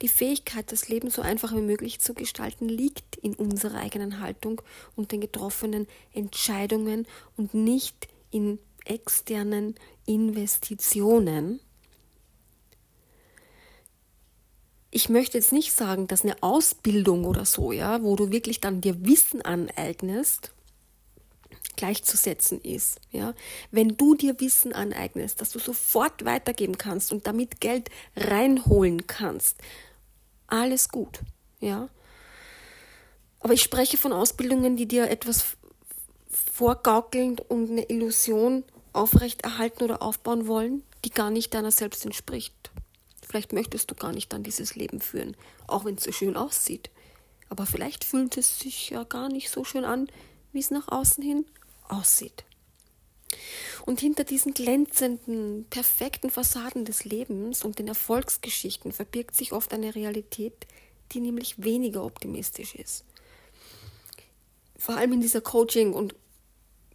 Die 0.00 0.08
Fähigkeit, 0.08 0.72
das 0.72 0.88
Leben 0.88 1.10
so 1.10 1.22
einfach 1.22 1.52
wie 1.52 1.60
möglich 1.60 2.00
zu 2.00 2.14
gestalten, 2.14 2.68
liegt 2.68 3.16
in 3.16 3.34
unserer 3.34 3.78
eigenen 3.78 4.20
Haltung 4.20 4.60
und 4.96 5.12
den 5.12 5.20
getroffenen 5.20 5.86
Entscheidungen 6.12 7.06
und 7.36 7.54
nicht 7.54 8.08
in 8.30 8.58
externen 8.84 9.76
Investitionen. 10.06 11.60
Ich 14.90 15.08
möchte 15.08 15.38
jetzt 15.38 15.52
nicht 15.52 15.72
sagen, 15.72 16.06
dass 16.06 16.22
eine 16.22 16.42
Ausbildung 16.42 17.24
oder 17.24 17.44
so, 17.44 17.72
ja, 17.72 18.02
wo 18.02 18.16
du 18.16 18.30
wirklich 18.30 18.60
dann 18.60 18.80
dir 18.80 19.06
Wissen 19.06 19.40
aneignest, 19.40 20.52
gleichzusetzen 21.82 22.60
ist. 22.60 23.00
Ja? 23.10 23.34
Wenn 23.72 23.96
du 23.96 24.14
dir 24.14 24.38
Wissen 24.38 24.72
aneignest, 24.72 25.40
dass 25.40 25.50
du 25.50 25.58
sofort 25.58 26.24
weitergeben 26.24 26.78
kannst 26.78 27.10
und 27.10 27.26
damit 27.26 27.60
Geld 27.60 27.90
reinholen 28.14 29.08
kannst, 29.08 29.58
alles 30.46 30.90
gut. 30.90 31.18
Ja? 31.58 31.88
Aber 33.40 33.54
ich 33.54 33.62
spreche 33.62 33.98
von 33.98 34.12
Ausbildungen, 34.12 34.76
die 34.76 34.86
dir 34.86 35.10
etwas 35.10 35.56
vorgaukeln 36.30 37.40
und 37.48 37.72
eine 37.72 37.90
Illusion 37.90 38.62
aufrechterhalten 38.92 39.82
oder 39.82 40.02
aufbauen 40.02 40.46
wollen, 40.46 40.84
die 41.04 41.10
gar 41.10 41.30
nicht 41.30 41.52
deiner 41.52 41.72
selbst 41.72 42.04
entspricht. 42.04 42.70
Vielleicht 43.26 43.52
möchtest 43.52 43.90
du 43.90 43.96
gar 43.96 44.12
nicht 44.12 44.32
dann 44.32 44.44
dieses 44.44 44.76
Leben 44.76 45.00
führen, 45.00 45.36
auch 45.66 45.84
wenn 45.84 45.96
es 45.96 46.04
so 46.04 46.12
schön 46.12 46.36
aussieht. 46.36 46.90
Aber 47.48 47.66
vielleicht 47.66 48.04
fühlt 48.04 48.36
es 48.36 48.60
sich 48.60 48.90
ja 48.90 49.02
gar 49.02 49.28
nicht 49.28 49.50
so 49.50 49.64
schön 49.64 49.84
an, 49.84 50.06
wie 50.52 50.60
es 50.60 50.70
nach 50.70 50.86
außen 50.86 51.24
hin 51.24 51.44
aussieht. 51.88 52.44
Und 53.84 54.00
hinter 54.00 54.24
diesen 54.24 54.54
glänzenden, 54.54 55.66
perfekten 55.68 56.30
Fassaden 56.30 56.84
des 56.84 57.04
Lebens 57.04 57.64
und 57.64 57.78
den 57.78 57.88
Erfolgsgeschichten 57.88 58.92
verbirgt 58.92 59.34
sich 59.34 59.52
oft 59.52 59.72
eine 59.72 59.94
Realität, 59.94 60.66
die 61.12 61.20
nämlich 61.20 61.62
weniger 61.62 62.04
optimistisch 62.04 62.74
ist. 62.74 63.04
Vor 64.76 64.96
allem 64.96 65.14
in 65.14 65.20
dieser 65.20 65.40
Coaching- 65.40 65.94
und 65.94 66.14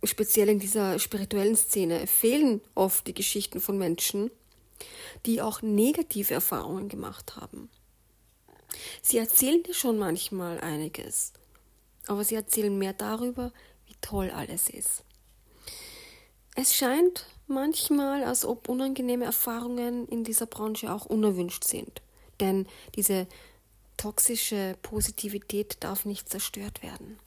speziell 0.03 0.50
in 0.50 0.60
dieser 0.60 1.00
spirituellen 1.00 1.56
Szene 1.56 2.08
fehlen 2.08 2.62
oft 2.75 3.08
die 3.08 3.13
Geschichten 3.13 3.60
von 3.60 3.77
Menschen, 3.77 4.32
die 5.25 5.41
auch 5.41 5.62
negative 5.62 6.34
Erfahrungen 6.34 6.88
gemacht 6.88 7.36
haben. 7.36 7.70
Sie 9.01 9.17
erzählen 9.17 9.63
dir 9.63 9.74
schon 9.74 9.98
manchmal 9.98 10.60
einiges, 10.60 11.34
aber 12.08 12.24
sie 12.24 12.36
erzählen 12.36 12.77
mehr 12.77 12.94
darüber, 12.94 13.51
toll 14.01 14.32
alles 14.32 14.70
ist. 14.70 15.04
Es 16.56 16.75
scheint 16.75 17.27
manchmal, 17.48 18.24
als 18.24 18.46
ob 18.46 18.68
unangenehme 18.70 19.25
Erfahrungen 19.25 20.08
in 20.08 20.24
dieser 20.24 20.48
Branche 20.48 20.92
auch 20.92 21.06
unerwünscht 21.06 21.63
sind. 21.63 22.01
Denn 22.39 22.68
diese 22.96 23.27
toxische 23.96 24.75
Positivität 24.82 25.77
darf 25.82 26.06
nicht 26.06 26.30
zerstört 26.30 26.84
werden. 26.84 27.20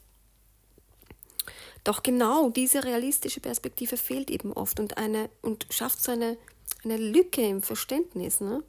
Doch 1.84 2.02
genau 2.02 2.50
diese 2.50 2.84
realistische 2.84 3.40
Perspektive 3.40 3.96
fehlt 3.96 4.30
eben 4.30 4.52
oft 4.52 4.80
und, 4.80 4.98
eine, 4.98 5.30
und 5.42 5.66
schafft 5.70 6.02
so 6.02 6.12
eine, 6.12 6.36
eine 6.84 6.96
Lücke 6.96 7.42
im 7.42 7.62
Verständnis. 7.62 8.40
Ne? 8.40 8.62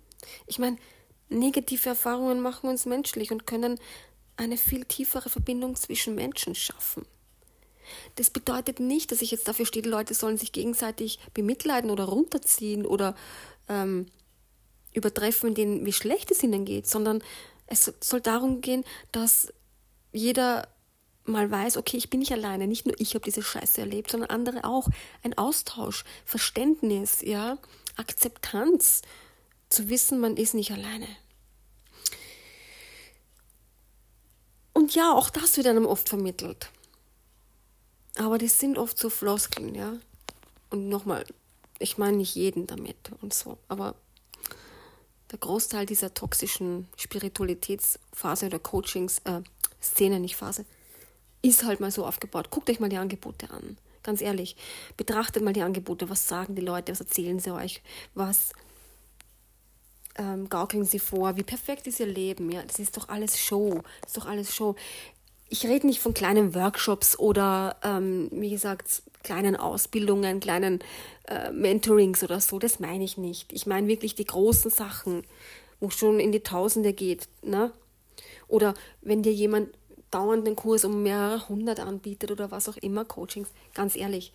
Ich 0.48 0.60
meine, 0.60 0.77
negative 1.29 1.89
Erfahrungen 1.89 2.41
machen 2.41 2.70
uns 2.70 2.86
menschlich 2.86 3.31
und 3.31 3.46
können 3.46 3.79
eine 4.38 4.58
viel 4.58 4.86
tiefere 4.86 5.29
Verbindung 5.29 5.75
zwischen 5.75 6.15
Menschen 6.15 6.55
schaffen. 6.55 7.05
Das 8.15 8.29
bedeutet 8.29 8.79
nicht, 8.79 9.12
dass 9.12 9.21
ich 9.21 9.31
jetzt 9.31 9.48
dafür 9.48 9.65
stehe, 9.65 9.83
die 9.83 9.89
Leute 9.89 10.13
sollen 10.13 10.38
sich 10.38 10.51
gegenseitig 10.51 11.19
bemitleiden 11.33 11.89
oder 11.89 12.05
runterziehen 12.05 12.86
oder 12.86 13.15
ähm, 13.67 14.07
übertreffen, 14.93 15.53
denen, 15.53 15.86
wie 15.86 15.93
schlecht 15.93 16.31
es 16.31 16.43
ihnen 16.43 16.65
geht, 16.65 16.88
sondern 16.88 17.24
es 17.67 17.93
soll 18.01 18.21
darum 18.21 18.62
gehen, 18.62 18.83
dass 19.12 19.53
jeder 20.12 20.67
mal 21.24 21.50
weiß, 21.50 21.77
okay, 21.77 21.98
ich 21.98 22.10
bin 22.10 22.19
nicht 22.19 22.31
alleine, 22.31 22.67
nicht 22.67 22.86
nur 22.86 23.00
ich 23.00 23.13
habe 23.13 23.24
diese 23.24 23.43
Scheiße 23.43 23.79
erlebt, 23.79 24.12
sondern 24.12 24.29
andere 24.29 24.63
auch. 24.65 24.88
Ein 25.24 25.38
Austausch, 25.38 26.03
Verständnis, 26.25 27.21
ja, 27.21 27.57
Akzeptanz, 27.95 29.01
zu 29.69 29.89
wissen, 29.89 30.19
man 30.19 30.36
ist 30.36 30.53
nicht 30.53 30.71
alleine. 30.71 31.07
Und 34.74 34.95
ja, 34.95 35.13
auch 35.13 35.29
das 35.29 35.57
wird 35.57 35.67
einem 35.67 35.86
oft 35.86 36.10
vermittelt. 36.10 36.69
Aber 38.18 38.38
das 38.38 38.60
sind 38.60 38.77
oft 38.77 38.98
so 38.98 39.10
Floskeln, 39.10 39.75
ja. 39.75 39.94
Und 40.70 40.89
nochmal, 40.89 41.25
ich 41.80 41.98
meine 41.98 42.18
nicht 42.18 42.36
jeden 42.36 42.68
damit 42.68 43.12
und 43.22 43.34
so, 43.34 43.58
aber 43.68 43.96
der 45.32 45.39
Großteil 45.39 45.86
dieser 45.86 46.13
toxischen 46.13 46.88
Spiritualitätsphase 46.98 48.48
oder 48.48 48.60
Coachings, 48.60 49.20
äh, 49.24 49.41
Szene, 49.82 50.20
nicht 50.20 50.36
Phase, 50.36 50.65
ist 51.41 51.63
halt 51.63 51.80
mal 51.80 51.91
so 51.91 52.06
aufgebaut. 52.06 52.51
Guckt 52.51 52.70
euch 52.70 52.80
mal 52.80 52.89
die 52.89 52.98
Angebote 52.98 53.50
an. 53.50 53.77
Ganz 54.03 54.22
ehrlich, 54.22 54.56
betrachtet 54.98 55.44
mal 55.44 55.53
die 55.53 55.62
Angebote. 55.62 56.10
Was 56.10 56.27
sagen 56.27 56.56
die 56.56 56.62
Leute? 56.62 56.91
Was 56.91 57.00
erzählen 57.00 57.39
sie 57.39 57.51
euch? 57.51 57.82
Was 58.13 58.51
ähm, 60.15 60.50
gaukeln 60.50 60.86
sie 60.86 61.00
vor? 61.00 61.38
Wie 61.38 61.44
perfekt 61.44 61.88
ist 61.88 62.00
ihr 62.00 62.08
Leben? 62.08 62.51
Ja, 62.51 62.63
das 62.63 62.80
ist 62.80 62.98
doch 62.98 63.10
alles 63.10 63.39
Show. 63.39 63.82
Das 64.01 64.12
ist 64.12 64.18
doch 64.18 64.25
alles 64.25 64.53
Show 64.53 64.75
ich 65.51 65.65
rede 65.65 65.86
nicht 65.86 66.00
von 66.00 66.13
kleinen 66.13 66.55
Workshops 66.55 67.20
oder, 67.20 67.75
ähm, 67.84 68.29
wie 68.31 68.51
gesagt, 68.51 69.03
kleinen 69.22 69.58
Ausbildungen, 69.58 70.39
kleinen 70.39 70.79
äh, 71.27 71.51
Mentorings 71.51 72.24
oder 72.24 72.39
so. 72.39 72.58
Das 72.58 72.79
meine 72.79 73.03
ich 73.03 73.17
nicht. 73.17 73.51
Ich 73.51 73.65
meine 73.65 73.88
wirklich 73.88 74.15
die 74.15 74.25
großen 74.25 74.72
Sachen, 74.72 75.25
wo 75.81 75.89
schon 75.89 76.22
in 76.22 76.31
die 76.31 76.39
Tausende 76.39 76.93
geht. 76.93 77.27
Ne? 77.41 77.74
Oder 78.48 78.75
wenn 79.01 79.24
dir 79.24 79.34
jemand 79.34 79.77
dauernd 80.10 80.48
einen 80.48 80.55
Kurs 80.55 80.86
um 80.86 81.03
mehrere 81.03 81.50
hundert 81.50 81.81
anbietet 81.81 82.31
oder 82.31 82.50
was 82.50 82.70
auch 82.70 82.77
immer, 82.77 83.03
Coachings, 83.03 83.50
ganz 83.74 83.98
ehrlich, 83.98 84.31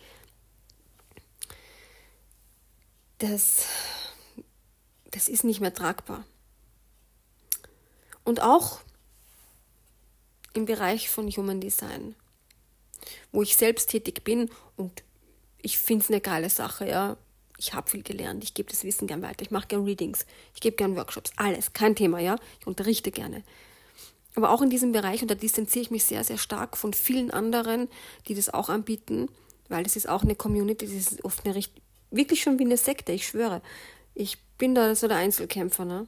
das, 3.17 3.65
das 5.09 5.29
ist 5.29 5.43
nicht 5.43 5.61
mehr 5.61 5.73
tragbar. 5.73 6.25
Und 8.23 8.39
auch 8.39 8.81
im 10.57 10.65
Bereich 10.65 11.09
von 11.09 11.29
Human 11.29 11.61
Design, 11.61 12.15
wo 13.31 13.41
ich 13.41 13.55
selbst 13.55 13.89
tätig 13.89 14.23
bin 14.23 14.49
und 14.75 15.03
ich 15.61 15.77
finde 15.77 16.03
es 16.03 16.09
eine 16.09 16.21
geile 16.21 16.49
Sache, 16.49 16.87
ja. 16.87 17.17
Ich 17.59 17.73
habe 17.73 17.89
viel 17.89 18.03
gelernt, 18.03 18.43
ich 18.43 18.53
gebe 18.53 18.69
das 18.69 18.83
Wissen 18.83 19.07
gern 19.07 19.23
weiter, 19.23 19.41
ich 19.41 19.49
mache 19.49 19.67
gern 19.67 19.83
Readings, 19.83 20.27
ich 20.53 20.61
gebe 20.61 20.75
gern 20.75 20.95
Workshops, 20.95 21.31
alles, 21.37 21.73
kein 21.73 21.95
Thema, 21.95 22.19
ja. 22.19 22.35
Ich 22.59 22.67
unterrichte 22.67 23.11
gerne. 23.11 23.43
Aber 24.35 24.51
auch 24.51 24.61
in 24.61 24.69
diesem 24.69 24.91
Bereich, 24.91 25.23
und 25.23 25.31
da 25.31 25.35
distanziere 25.35 25.83
ich 25.83 25.91
mich 25.91 26.03
sehr, 26.03 26.23
sehr 26.23 26.37
stark 26.37 26.77
von 26.77 26.93
vielen 26.93 27.31
anderen, 27.31 27.87
die 28.27 28.35
das 28.35 28.53
auch 28.53 28.69
anbieten, 28.69 29.29
weil 29.69 29.83
das 29.83 29.95
ist 29.95 30.07
auch 30.07 30.21
eine 30.21 30.35
Community, 30.35 30.85
das 30.85 30.95
ist 30.95 31.25
oft 31.25 31.43
eine 31.45 31.55
richtig, 31.55 31.81
wirklich 32.11 32.43
schon 32.43 32.59
wie 32.59 32.65
eine 32.65 32.77
Sekte, 32.77 33.11
ich 33.11 33.27
schwöre. 33.27 33.61
Ich 34.13 34.37
bin 34.59 34.75
da 34.75 34.93
so 34.93 35.07
der 35.07 35.17
Einzelkämpfer, 35.17 35.85
ne? 35.85 36.07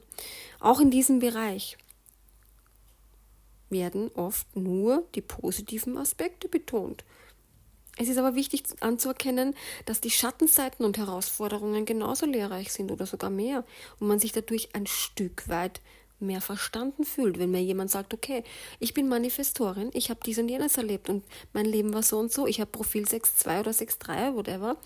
Auch 0.60 0.80
in 0.80 0.92
diesem 0.92 1.18
Bereich 1.18 1.76
werden 3.70 4.10
oft 4.14 4.54
nur 4.56 5.06
die 5.14 5.22
positiven 5.22 5.96
Aspekte 5.96 6.48
betont. 6.48 7.04
Es 7.96 8.08
ist 8.08 8.18
aber 8.18 8.34
wichtig 8.34 8.62
anzuerkennen, 8.80 9.54
dass 9.84 10.00
die 10.00 10.10
Schattenseiten 10.10 10.84
und 10.84 10.96
Herausforderungen 10.96 11.84
genauso 11.84 12.26
lehrreich 12.26 12.72
sind 12.72 12.90
oder 12.90 13.06
sogar 13.06 13.30
mehr 13.30 13.64
und 13.98 14.08
man 14.08 14.18
sich 14.18 14.32
dadurch 14.32 14.74
ein 14.74 14.86
Stück 14.86 15.48
weit 15.48 15.80
mehr 16.20 16.40
verstanden 16.40 17.04
fühlt, 17.04 17.38
wenn 17.38 17.50
mir 17.50 17.62
jemand 17.62 17.90
sagt, 17.90 18.14
okay, 18.14 18.44
ich 18.78 18.94
bin 18.94 19.08
Manifestorin, 19.08 19.90
ich 19.92 20.10
habe 20.10 20.20
dies 20.24 20.38
und 20.38 20.48
jenes 20.48 20.76
erlebt 20.76 21.08
und 21.08 21.24
mein 21.52 21.64
Leben 21.64 21.94
war 21.94 22.02
so 22.02 22.18
und 22.18 22.32
so, 22.32 22.46
ich 22.46 22.60
habe 22.60 22.70
Profil 22.70 23.04
6.2 23.04 23.60
oder 23.60 23.70
6.3, 23.70 24.34
whatever, 24.34 24.76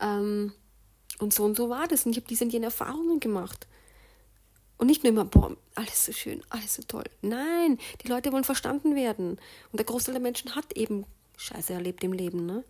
ähm, 0.00 0.52
und 1.18 1.32
so 1.32 1.44
und 1.44 1.56
so 1.56 1.68
war 1.68 1.86
das 1.86 2.06
und 2.06 2.12
ich 2.12 2.18
habe 2.18 2.28
diese 2.28 2.44
und 2.44 2.52
jene 2.52 2.66
Erfahrungen 2.66 3.20
gemacht. 3.20 3.66
Und 4.76 4.88
nicht 4.88 5.04
nur 5.04 5.12
immer, 5.12 5.24
boah, 5.24 5.56
alles 5.74 6.04
so 6.04 6.12
schön, 6.12 6.42
alles 6.48 6.74
so 6.74 6.82
toll. 6.82 7.04
Nein, 7.22 7.78
die 8.02 8.08
Leute 8.08 8.32
wollen 8.32 8.44
verstanden 8.44 8.94
werden. 8.94 9.38
Und 9.70 9.78
der 9.78 9.86
Großteil 9.86 10.14
der 10.14 10.22
Menschen 10.22 10.54
hat 10.56 10.76
eben 10.76 11.06
Scheiße 11.36 11.72
erlebt 11.72 12.02
im 12.04 12.12
Leben, 12.12 12.46
ne? 12.46 12.64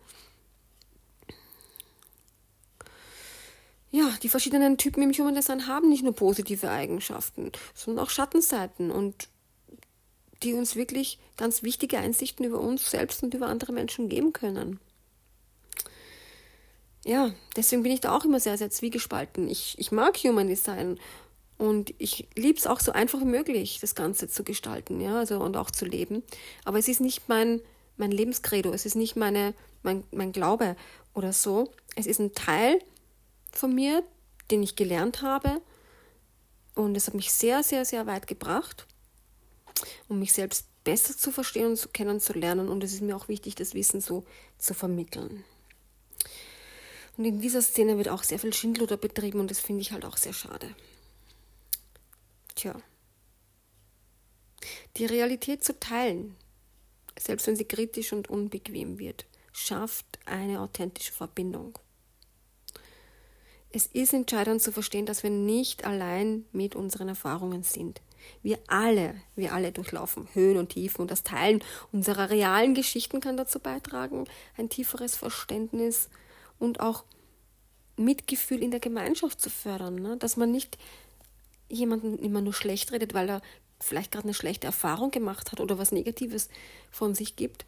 Ja, 3.91 4.13
die 4.21 4.29
verschiedenen 4.29 4.77
Typen 4.77 5.01
im 5.03 5.13
Human 5.13 5.35
Design 5.35 5.67
haben 5.67 5.87
nicht 5.87 6.03
nur 6.03 6.13
positive 6.13 6.69
Eigenschaften, 6.69 7.53
sondern 7.73 8.03
auch 8.03 8.09
Schattenseiten 8.09 8.91
und 8.91 9.29
die 10.43 10.53
uns 10.53 10.75
wirklich 10.75 11.17
ganz 11.37 11.63
wichtige 11.63 11.97
Einsichten 11.97 12.45
über 12.45 12.59
uns 12.59 12.91
selbst 12.91 13.23
und 13.23 13.33
über 13.33 13.47
andere 13.47 13.71
Menschen 13.71 14.09
geben 14.09 14.33
können. 14.33 14.81
Ja, 17.05 17.31
deswegen 17.55 17.83
bin 17.83 17.91
ich 17.91 18.01
da 18.01 18.15
auch 18.15 18.25
immer 18.25 18.39
sehr, 18.39 18.57
sehr 18.57 18.69
zwiegespalten. 18.69 19.47
Ich, 19.47 19.75
ich 19.77 19.91
mag 19.91 20.17
Human 20.17 20.47
Design 20.47 20.99
und 21.57 21.93
ich 21.99 22.27
liebe 22.35 22.57
es 22.57 22.67
auch 22.67 22.79
so 22.79 22.91
einfach 22.91 23.21
wie 23.21 23.25
möglich, 23.25 23.79
das 23.79 23.95
Ganze 23.95 24.27
zu 24.27 24.43
gestalten, 24.43 24.99
ja, 24.99 25.19
also 25.19 25.39
und 25.39 25.55
auch 25.55 25.71
zu 25.71 25.85
leben. 25.85 26.23
Aber 26.65 26.77
es 26.77 26.87
ist 26.87 26.99
nicht 26.99 27.29
mein, 27.29 27.61
mein 27.97 28.11
Lebenskredo, 28.11 28.73
es 28.73 28.85
ist 28.85 28.95
nicht 28.95 29.15
meine, 29.15 29.53
mein, 29.81 30.03
mein 30.11 30.33
Glaube 30.33 30.75
oder 31.13 31.31
so. 31.31 31.71
Es 31.95 32.07
ist 32.07 32.19
ein 32.19 32.33
Teil 32.33 32.79
von 33.51 33.73
mir, 33.73 34.03
den 34.51 34.63
ich 34.63 34.75
gelernt 34.75 35.21
habe. 35.21 35.61
Und 36.75 36.97
es 36.97 37.07
hat 37.07 37.13
mich 37.13 37.31
sehr, 37.31 37.63
sehr, 37.63 37.85
sehr 37.85 38.05
weit 38.05 38.27
gebracht, 38.27 38.85
um 40.09 40.19
mich 40.19 40.33
selbst 40.33 40.65
besser 40.83 41.17
zu 41.17 41.31
verstehen 41.31 41.67
und 41.67 41.77
zu 41.77 41.87
kennenzulernen. 41.87 42.67
Und 42.67 42.83
es 42.83 42.91
ist 42.91 43.01
mir 43.01 43.15
auch 43.15 43.29
wichtig, 43.29 43.55
das 43.55 43.73
Wissen 43.73 44.01
so 44.01 44.25
zu 44.57 44.73
vermitteln. 44.73 45.45
Und 47.15 47.23
in 47.23 47.39
dieser 47.39 47.61
Szene 47.61 47.97
wird 47.97 48.09
auch 48.09 48.23
sehr 48.23 48.39
viel 48.39 48.53
Schindluder 48.53 48.97
betrieben 48.97 49.39
und 49.39 49.49
das 49.49 49.61
finde 49.61 49.81
ich 49.81 49.93
halt 49.93 50.03
auch 50.03 50.17
sehr 50.17 50.33
schade. 50.33 50.75
Tja. 52.55 52.75
Die 54.97 55.05
Realität 55.05 55.63
zu 55.63 55.77
teilen, 55.79 56.35
selbst 57.19 57.47
wenn 57.47 57.55
sie 57.55 57.65
kritisch 57.65 58.13
und 58.13 58.29
unbequem 58.29 58.97
wird, 58.97 59.25
schafft 59.51 60.05
eine 60.25 60.61
authentische 60.61 61.11
Verbindung. 61.13 61.77
Es 63.71 63.87
ist 63.87 64.13
entscheidend 64.13 64.61
zu 64.61 64.71
verstehen, 64.71 65.05
dass 65.05 65.23
wir 65.23 65.29
nicht 65.29 65.83
allein 65.83 66.45
mit 66.53 66.75
unseren 66.75 67.09
Erfahrungen 67.09 67.63
sind. 67.63 68.01
Wir 68.41 68.57
alle, 68.67 69.15
wir 69.35 69.53
alle 69.53 69.73
durchlaufen 69.73 70.29
Höhen 70.33 70.57
und 70.57 70.69
Tiefen 70.69 71.01
und 71.01 71.11
das 71.11 71.23
Teilen 71.23 71.61
unserer 71.91 72.29
realen 72.29 72.73
Geschichten 72.73 73.19
kann 73.19 73.37
dazu 73.37 73.59
beitragen, 73.59 74.25
ein 74.57 74.69
tieferes 74.69 75.15
Verständnis 75.15 76.09
und 76.57 76.79
auch 76.79 77.03
Mitgefühl 77.97 78.63
in 78.63 78.71
der 78.71 78.79
Gemeinschaft 78.79 79.41
zu 79.41 79.49
fördern. 79.49 79.95
Ne? 79.95 80.17
Dass 80.17 80.37
man 80.37 80.51
nicht 80.51 80.77
jemanden 81.69 82.17
immer 82.19 82.41
nur 82.41 82.53
schlecht 82.53 82.91
redet, 82.91 83.13
weil 83.13 83.29
er 83.29 83.41
vielleicht 83.79 84.11
gerade 84.11 84.25
eine 84.25 84.33
schlechte 84.33 84.67
Erfahrung 84.67 85.11
gemacht 85.11 85.51
hat 85.51 85.59
oder 85.59 85.77
was 85.77 85.91
Negatives 85.91 86.49
von 86.91 87.13
sich 87.15 87.35
gibt, 87.35 87.65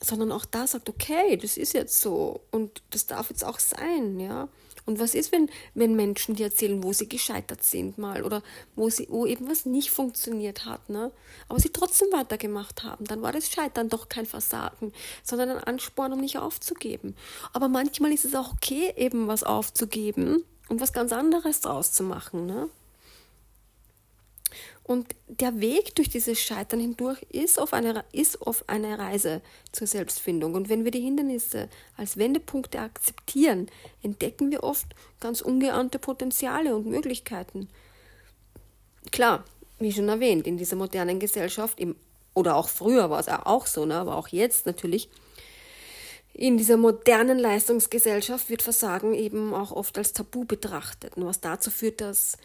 sondern 0.00 0.32
auch 0.32 0.44
da 0.44 0.66
sagt, 0.66 0.88
okay, 0.88 1.36
das 1.36 1.56
ist 1.56 1.72
jetzt 1.72 2.00
so 2.00 2.40
und 2.50 2.82
das 2.90 3.06
darf 3.06 3.30
jetzt 3.30 3.44
auch 3.44 3.58
sein, 3.58 4.20
ja. 4.20 4.48
Und 4.86 4.98
was 4.98 5.14
ist, 5.14 5.32
wenn, 5.32 5.50
wenn 5.74 5.96
Menschen 5.96 6.34
dir 6.34 6.46
erzählen, 6.46 6.82
wo 6.82 6.94
sie 6.94 7.10
gescheitert 7.10 7.62
sind 7.62 7.98
mal 7.98 8.22
oder 8.22 8.42
wo, 8.74 8.88
sie, 8.88 9.06
wo 9.10 9.26
eben 9.26 9.46
was 9.46 9.66
nicht 9.66 9.90
funktioniert 9.90 10.64
hat, 10.64 10.88
ne? 10.88 11.12
aber 11.46 11.60
sie 11.60 11.68
trotzdem 11.68 12.08
weitergemacht 12.10 12.84
haben, 12.84 13.04
dann 13.04 13.20
war 13.20 13.32
das 13.32 13.50
Scheitern 13.50 13.90
doch 13.90 14.08
kein 14.08 14.24
Versagen, 14.24 14.94
sondern 15.22 15.50
ein 15.50 15.64
Ansporn, 15.64 16.14
um 16.14 16.20
nicht 16.20 16.38
aufzugeben. 16.38 17.14
Aber 17.52 17.68
manchmal 17.68 18.12
ist 18.12 18.24
es 18.24 18.34
auch 18.34 18.54
okay, 18.54 18.94
eben 18.96 19.28
was 19.28 19.42
aufzugeben 19.42 20.42
und 20.68 20.80
was 20.80 20.92
ganz 20.92 21.12
anderes 21.12 21.60
draus 21.60 21.92
zu 21.92 22.02
machen. 22.02 22.46
Ne? 22.46 22.68
Und 24.88 25.14
der 25.28 25.60
Weg 25.60 25.94
durch 25.96 26.08
dieses 26.08 26.40
Scheitern 26.40 26.80
hindurch 26.80 27.20
ist 27.30 27.60
auf, 27.60 27.74
eine, 27.74 28.04
ist 28.10 28.40
auf 28.40 28.64
eine 28.68 28.98
Reise 28.98 29.42
zur 29.70 29.86
Selbstfindung. 29.86 30.54
Und 30.54 30.70
wenn 30.70 30.84
wir 30.84 30.90
die 30.90 31.02
Hindernisse 31.02 31.68
als 31.98 32.16
Wendepunkte 32.16 32.80
akzeptieren, 32.80 33.68
entdecken 34.02 34.50
wir 34.50 34.64
oft 34.64 34.86
ganz 35.20 35.42
ungeahnte 35.42 35.98
Potenziale 35.98 36.74
und 36.74 36.86
Möglichkeiten. 36.86 37.68
Klar, 39.12 39.44
wie 39.78 39.92
schon 39.92 40.08
erwähnt, 40.08 40.46
in 40.46 40.56
dieser 40.56 40.76
modernen 40.76 41.20
Gesellschaft, 41.20 41.78
im, 41.78 41.94
oder 42.32 42.56
auch 42.56 42.70
früher 42.70 43.10
war 43.10 43.20
es 43.20 43.28
auch 43.28 43.66
so, 43.66 43.84
ne, 43.84 43.96
aber 43.96 44.16
auch 44.16 44.28
jetzt 44.28 44.64
natürlich, 44.64 45.10
in 46.38 46.56
dieser 46.56 46.76
modernen 46.76 47.36
Leistungsgesellschaft 47.36 48.48
wird 48.48 48.62
Versagen 48.62 49.12
eben 49.12 49.52
auch 49.52 49.72
oft 49.72 49.98
als 49.98 50.12
Tabu 50.12 50.44
betrachtet, 50.44 51.14
was 51.16 51.40
dazu 51.40 51.68
führt, 51.68 52.00
dass 52.00 52.38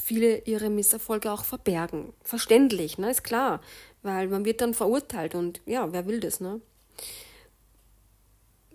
viele 0.00 0.38
ihre 0.44 0.70
Misserfolge 0.70 1.32
auch 1.32 1.44
verbergen. 1.44 2.12
Verständlich, 2.22 2.96
ne, 2.96 3.10
ist 3.10 3.24
klar, 3.24 3.60
weil 4.04 4.28
man 4.28 4.44
wird 4.44 4.60
dann 4.60 4.72
verurteilt 4.72 5.34
und 5.34 5.60
ja, 5.66 5.92
wer 5.92 6.06
will 6.06 6.20
das, 6.20 6.38
ne? 6.38 6.60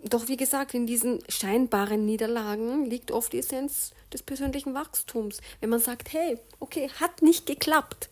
Doch 0.04 0.28
wie 0.28 0.38
gesagt, 0.38 0.74
in 0.74 0.86
diesen 0.86 1.20
scheinbaren 1.30 2.06
Niederlagen 2.06 2.86
liegt 2.86 3.12
oft 3.12 3.32
die 3.32 3.40
Essenz 3.40 3.94
des 4.12 4.24
persönlichen 4.24 4.74
Wachstums. 4.74 5.40
Wenn 5.62 5.70
man 5.70 5.80
sagt, 5.80 6.12
hey, 6.12 6.38
okay, 6.60 6.90
hat 7.00 7.22
nicht 7.22 7.46
geklappt. 7.46 8.10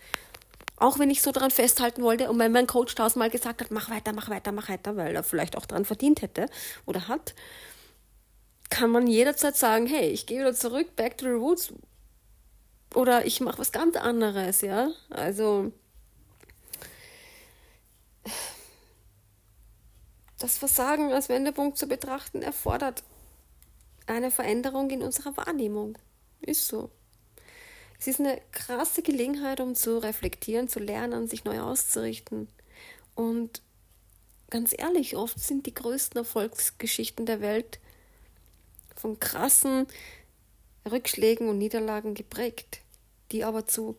Auch 0.83 0.99
wenn 0.99 1.09
ich 1.09 1.21
so 1.21 1.31
daran 1.31 1.49
festhalten 1.49 2.03
wollte 2.03 2.29
und 2.29 2.37
wenn 2.39 2.51
mein 2.51 2.67
Coach 2.67 2.93
tausendmal 2.93 3.29
gesagt 3.29 3.61
hat, 3.61 3.71
mach 3.71 3.89
weiter, 3.89 4.11
mach 4.11 4.29
weiter, 4.29 4.51
mach 4.51 4.67
weiter, 4.67 4.97
weil 4.97 5.15
er 5.15 5.23
vielleicht 5.23 5.55
auch 5.55 5.65
daran 5.65 5.85
verdient 5.85 6.21
hätte 6.21 6.47
oder 6.85 7.07
hat, 7.07 7.35
kann 8.69 8.89
man 8.89 9.07
jederzeit 9.07 9.55
sagen, 9.55 9.87
hey, 9.87 10.09
ich 10.09 10.25
gehe 10.25 10.41
wieder 10.41 10.53
zurück, 10.53 10.93
back 10.97 11.17
to 11.17 11.23
the 11.23 11.31
roots, 11.31 11.73
oder 12.93 13.25
ich 13.25 13.39
mache 13.39 13.59
was 13.59 13.71
ganz 13.71 13.95
anderes, 13.95 14.59
ja. 14.59 14.91
Also 15.09 15.71
das 20.37 20.57
Versagen 20.57 21.13
als 21.13 21.29
Wendepunkt 21.29 21.77
zu 21.77 21.87
betrachten 21.87 22.41
erfordert 22.41 23.03
eine 24.05 24.31
Veränderung 24.31 24.89
in 24.89 25.01
unserer 25.01 25.37
Wahrnehmung. 25.37 25.97
Ist 26.41 26.67
so. 26.67 26.91
Es 28.03 28.07
ist 28.07 28.19
eine 28.19 28.41
krasse 28.51 29.01
Gelegenheit, 29.01 29.61
um 29.61 29.75
zu 29.75 29.97
reflektieren, 29.97 30.67
zu 30.67 30.79
lernen, 30.79 31.29
sich 31.29 31.45
neu 31.45 31.61
auszurichten. 31.61 32.49
Und 33.15 33.61
ganz 34.49 34.75
ehrlich, 34.77 35.15
oft 35.15 35.39
sind 35.39 35.65
die 35.67 35.73
größten 35.73 36.17
Erfolgsgeschichten 36.19 37.25
der 37.25 37.39
Welt 37.39 37.79
von 38.97 39.21
krassen 39.21 39.87
Rückschlägen 40.89 41.47
und 41.47 41.59
Niederlagen 41.59 42.13
geprägt 42.13 42.83
die 43.33 43.43
aber 43.43 43.65
zu 43.65 43.97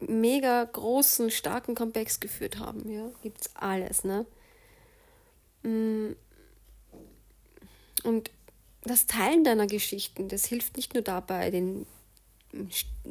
mega 0.00 0.64
großen, 0.64 1.30
starken 1.30 1.74
Comebacks 1.74 2.20
geführt 2.20 2.58
haben. 2.58 2.90
Ja, 2.90 3.10
gibt's 3.22 3.50
alles, 3.54 4.02
ne? 4.02 4.26
Mm. 5.62 6.12
Und 8.04 8.30
das 8.82 9.06
Teilen 9.06 9.44
deiner 9.44 9.66
Geschichten, 9.66 10.28
das 10.28 10.46
hilft 10.46 10.76
nicht 10.76 10.94
nur 10.94 11.02
dabei, 11.02 11.50
den 11.50 11.84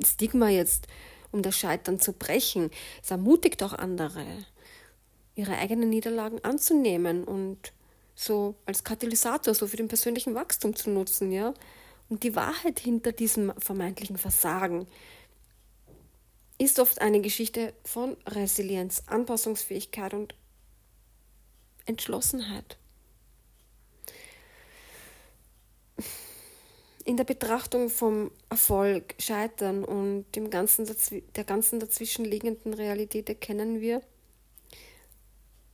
Stigma 0.04 0.50
jetzt 0.50 0.88
um 1.32 1.41
das 1.41 1.58
Scheitern 1.58 2.00
zu 2.00 2.13
brechen. 2.13 2.71
Es 3.04 3.12
ermutigt 3.12 3.62
auch 3.63 3.73
andere, 3.73 4.26
ihre 5.36 5.58
eigenen 5.58 5.89
Niederlagen 5.89 6.43
anzunehmen 6.43 7.23
und 7.23 7.73
so 8.15 8.56
als 8.65 8.84
Katalysator, 8.84 9.54
so 9.54 9.67
für 9.67 9.78
den 9.78 9.88
persönlichen 9.88 10.34
Wachstum 10.36 10.76
zu 10.76 10.89
nutzen, 10.89 11.32
ja. 11.32 11.54
Und 12.10 12.23
die 12.23 12.36
Wahrheit 12.36 12.80
hinter 12.80 13.12
diesem 13.12 13.54
vermeintlichen 13.58 14.17
Versagen 14.17 14.88
ist 16.58 16.80
oft 16.80 17.02
eine 17.02 17.21
Geschichte 17.21 17.73
von 17.84 18.17
Resilienz, 18.26 19.04
Anpassungsfähigkeit 19.06 20.13
und 20.13 20.34
Entschlossenheit. 21.86 22.78
In 27.08 27.15
der 27.15 27.24
Betrachtung 27.24 27.89
vom 27.89 28.32
Erfolg, 28.50 29.15
Scheitern 29.17 29.86
und 29.86 30.26
dem 30.36 30.50
ganzen 30.50 30.86
der 31.38 31.46
ganzen 31.46 31.80
dazwischenliegenden 31.80 32.74
Realität 32.74 33.30
erkennen 33.30 33.80
wir, 33.80 34.02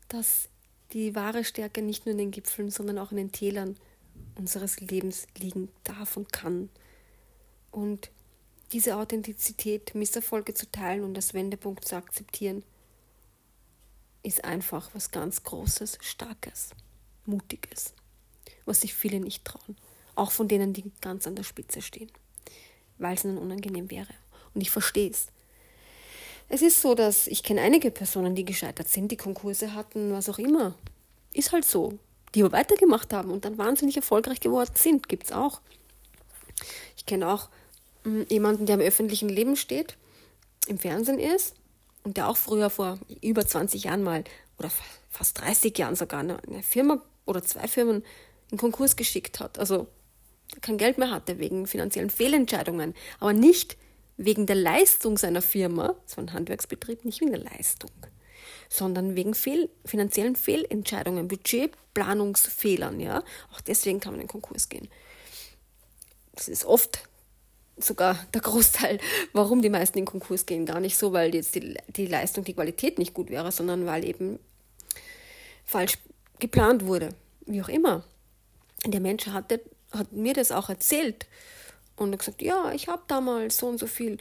dass 0.10 0.48
die 0.92 1.16
wahre 1.16 1.44
Stärke 1.44 1.82
nicht 1.82 2.06
nur 2.06 2.12
in 2.12 2.20
den 2.20 2.30
Gipfeln, 2.30 2.70
sondern 2.70 3.00
auch 3.00 3.10
in 3.10 3.18
den 3.18 3.32
Tälern 3.32 3.78
unseres 4.36 4.80
Lebens 4.80 5.26
liegen 5.36 5.70
darf 5.84 6.18
und 6.18 6.32
kann. 6.32 6.70
Und 7.72 8.12
diese 8.72 8.96
Authentizität, 8.96 9.96
Misserfolge 9.96 10.54
zu 10.54 10.70
teilen 10.70 11.04
und 11.04 11.16
das 11.16 11.34
Wendepunkt 11.34 11.84
zu 11.84 11.96
akzeptieren, 11.96 12.64
ist 14.22 14.46
einfach 14.46 14.92
was 14.94 15.10
ganz 15.10 15.42
Großes, 15.42 15.98
Starkes, 16.00 16.70
Mutiges, 17.26 17.96
was 18.66 18.82
sich 18.82 18.94
viele 18.94 19.20
nicht 19.20 19.44
trauen. 19.46 19.76
Auch 20.16 20.32
von 20.32 20.48
denen, 20.48 20.74
die 20.74 20.92
ganz 21.02 21.28
an 21.28 21.36
der 21.36 21.44
Spitze 21.44 21.82
stehen, 21.82 22.12
weil 22.98 23.16
es 23.16 23.24
ihnen 23.24 23.38
unangenehm 23.38 23.90
wäre. 23.90 24.14
Und 24.54 24.62
ich 24.62 24.72
verstehe 24.72 25.10
es. 25.10 25.28
Es 26.50 26.62
ist 26.62 26.82
so, 26.82 26.94
dass 26.94 27.28
ich 27.28 27.44
kenne 27.44 27.62
einige 27.62 27.90
Personen, 27.90 28.36
die 28.36 28.46
gescheitert 28.46 28.88
sind, 28.88 29.12
die 29.12 29.18
Konkurse 29.18 29.74
hatten, 29.74 30.12
was 30.12 30.30
auch 30.30 30.40
immer. 30.40 30.76
Ist 31.34 31.52
halt 31.52 31.66
so 31.66 31.98
die 32.34 32.44
aber 32.44 32.52
weitergemacht 32.52 33.14
haben 33.14 33.32
und 33.32 33.46
dann 33.46 33.58
wahnsinnig 33.58 33.96
erfolgreich 33.96 34.40
geworden 34.40 34.72
sind. 34.76 35.08
Gibt 35.08 35.26
es 35.26 35.32
auch. 35.32 35.62
Ich 36.98 37.06
kenne 37.06 37.30
auch 37.30 37.50
hm, 38.04 38.26
jemanden, 38.30 38.66
der 38.66 38.76
im 38.76 38.82
öffentlichen 38.82 39.30
Leben 39.30 39.56
steht, 39.56 39.98
im 40.68 40.78
Fernsehen 40.78 41.20
ist 41.20 41.56
und 42.04 42.18
der 42.18 42.28
auch 42.28 42.38
früher 42.38 42.70
vor 42.70 43.00
über 43.22 43.46
20 43.46 43.86
Jahren 43.86 44.04
mal 44.04 44.24
oder 44.58 44.72
fast 45.10 45.40
30 45.42 45.78
Jahren 45.78 45.96
sogar 45.96 46.22
eine, 46.22 46.42
eine 46.44 46.64
Firma 46.64 47.02
oder 47.26 47.44
zwei 47.44 47.68
Firmen 47.68 48.04
in 48.52 48.58
Konkurs 48.58 48.96
geschickt 48.96 49.40
hat. 49.40 49.60
Also 49.60 49.88
kein 50.62 50.78
Geld 50.78 50.98
mehr 50.98 51.12
hatte 51.12 51.40
wegen 51.40 51.68
finanziellen 51.68 52.10
Fehlentscheidungen, 52.10 52.94
aber 53.20 53.34
nicht 53.34 53.78
wegen 54.18 54.46
der 54.46 54.56
Leistung 54.56 55.18
seiner 55.18 55.42
Firma, 55.42 55.96
es 56.06 56.16
war 56.18 56.24
ein 56.24 56.34
Handwerksbetrieb, 56.34 57.04
nicht 57.04 57.22
wegen 57.22 57.32
der 57.32 57.42
Leistung 57.42 57.92
sondern 58.74 59.16
wegen 59.16 59.36
Fehl, 59.36 59.70
finanziellen 59.86 60.36
Fehlentscheidungen, 60.36 61.28
Budgetplanungsfehlern. 61.28 63.00
Ja? 63.00 63.24
Auch 63.54 63.62
deswegen 63.62 64.00
kann 64.00 64.14
man 64.14 64.22
in 64.22 64.26
den 64.26 64.32
Konkurs 64.32 64.68
gehen. 64.68 64.88
Das 66.34 66.48
ist 66.48 66.66
oft 66.66 67.08
sogar 67.78 68.18
der 68.34 68.42
Großteil, 68.42 69.00
warum 69.32 69.62
die 69.62 69.70
meisten 69.70 70.00
in 70.00 70.06
Konkurs 70.06 70.48
gehen. 70.48 70.66
Gar 70.66 70.80
nicht 70.80 70.98
so, 70.98 71.14
weil 71.14 71.36
jetzt 71.36 71.54
die, 71.54 71.76
die 71.88 72.08
Leistung, 72.08 72.44
die 72.44 72.56
Qualität 72.56 72.98
nicht 72.98 73.14
gut 73.14 73.30
wäre, 73.30 73.52
sondern 73.52 73.86
weil 73.86 74.04
eben 74.06 74.40
falsch 75.66 76.00
geplant 76.40 76.88
wurde. 76.88 77.10
Wie 77.46 77.62
auch 77.62 77.70
immer. 77.70 78.04
Der 78.88 79.00
Mensch 79.00 79.28
hatte, 79.28 79.62
hat 79.94 80.12
mir 80.12 80.34
das 80.34 80.52
auch 80.52 80.70
erzählt. 80.70 81.28
Und 81.96 82.12
er 82.12 82.18
gesagt, 82.18 82.42
ja, 82.42 82.72
ich 82.72 82.88
habe 82.88 83.04
damals 83.08 83.58
so 83.58 83.68
und 83.68 83.80
so 83.80 83.88
viel 83.88 84.18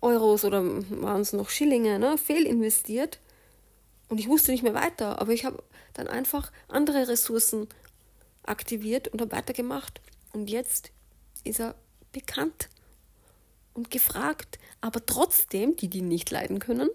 Euros 0.00 0.44
oder 0.44 0.62
waren 0.64 1.20
es 1.20 1.32
noch 1.32 1.50
Schillinge, 1.50 1.98
ne, 1.98 2.16
fehlinvestiert. 2.16 3.18
Und 4.08 4.18
ich 4.18 4.28
wusste 4.28 4.52
nicht 4.52 4.62
mehr 4.62 4.74
weiter, 4.74 5.20
aber 5.20 5.32
ich 5.32 5.44
habe 5.44 5.62
dann 5.94 6.06
einfach 6.06 6.52
andere 6.68 7.08
Ressourcen 7.08 7.68
aktiviert 8.44 9.08
und 9.08 9.20
habe 9.20 9.32
weitergemacht. 9.32 10.00
Und 10.32 10.48
jetzt 10.48 10.92
ist 11.44 11.60
er 11.60 11.74
bekannt 12.12 12.68
und 13.74 13.90
gefragt. 13.90 14.58
Aber 14.80 15.04
trotzdem, 15.04 15.76
die, 15.76 15.88
die 15.88 16.02
nicht 16.02 16.30
leiden 16.30 16.60
können, 16.60 16.88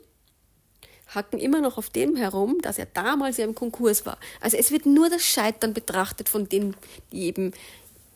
hacken 1.13 1.39
immer 1.39 1.61
noch 1.61 1.77
auf 1.77 1.89
dem 1.89 2.15
herum, 2.15 2.59
dass 2.61 2.77
er 2.77 2.87
damals 2.87 3.37
ja 3.37 3.45
im 3.45 3.55
Konkurs 3.55 4.05
war. 4.05 4.17
Also 4.39 4.57
es 4.57 4.71
wird 4.71 4.85
nur 4.85 5.09
das 5.09 5.23
Scheitern 5.23 5.73
betrachtet 5.73 6.29
von 6.29 6.47
denen, 6.47 6.75
die 7.11 7.23
eben 7.23 7.53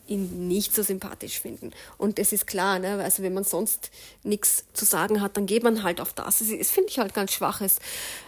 ihn 0.08 0.48
nicht 0.48 0.74
so 0.74 0.82
sympathisch 0.82 1.40
finden. 1.40 1.72
Und 1.98 2.18
es 2.18 2.32
ist 2.32 2.46
klar, 2.46 2.78
ne? 2.78 3.02
also 3.02 3.22
wenn 3.22 3.34
man 3.34 3.44
sonst 3.44 3.90
nichts 4.22 4.64
zu 4.72 4.84
sagen 4.84 5.20
hat, 5.20 5.36
dann 5.36 5.46
geht 5.46 5.62
man 5.62 5.82
halt 5.82 6.00
auf 6.00 6.12
das. 6.12 6.38
Das, 6.38 6.48
das 6.48 6.70
finde 6.70 6.90
ich 6.90 6.98
halt 6.98 7.14
ganz 7.14 7.32
schwaches 7.32 7.78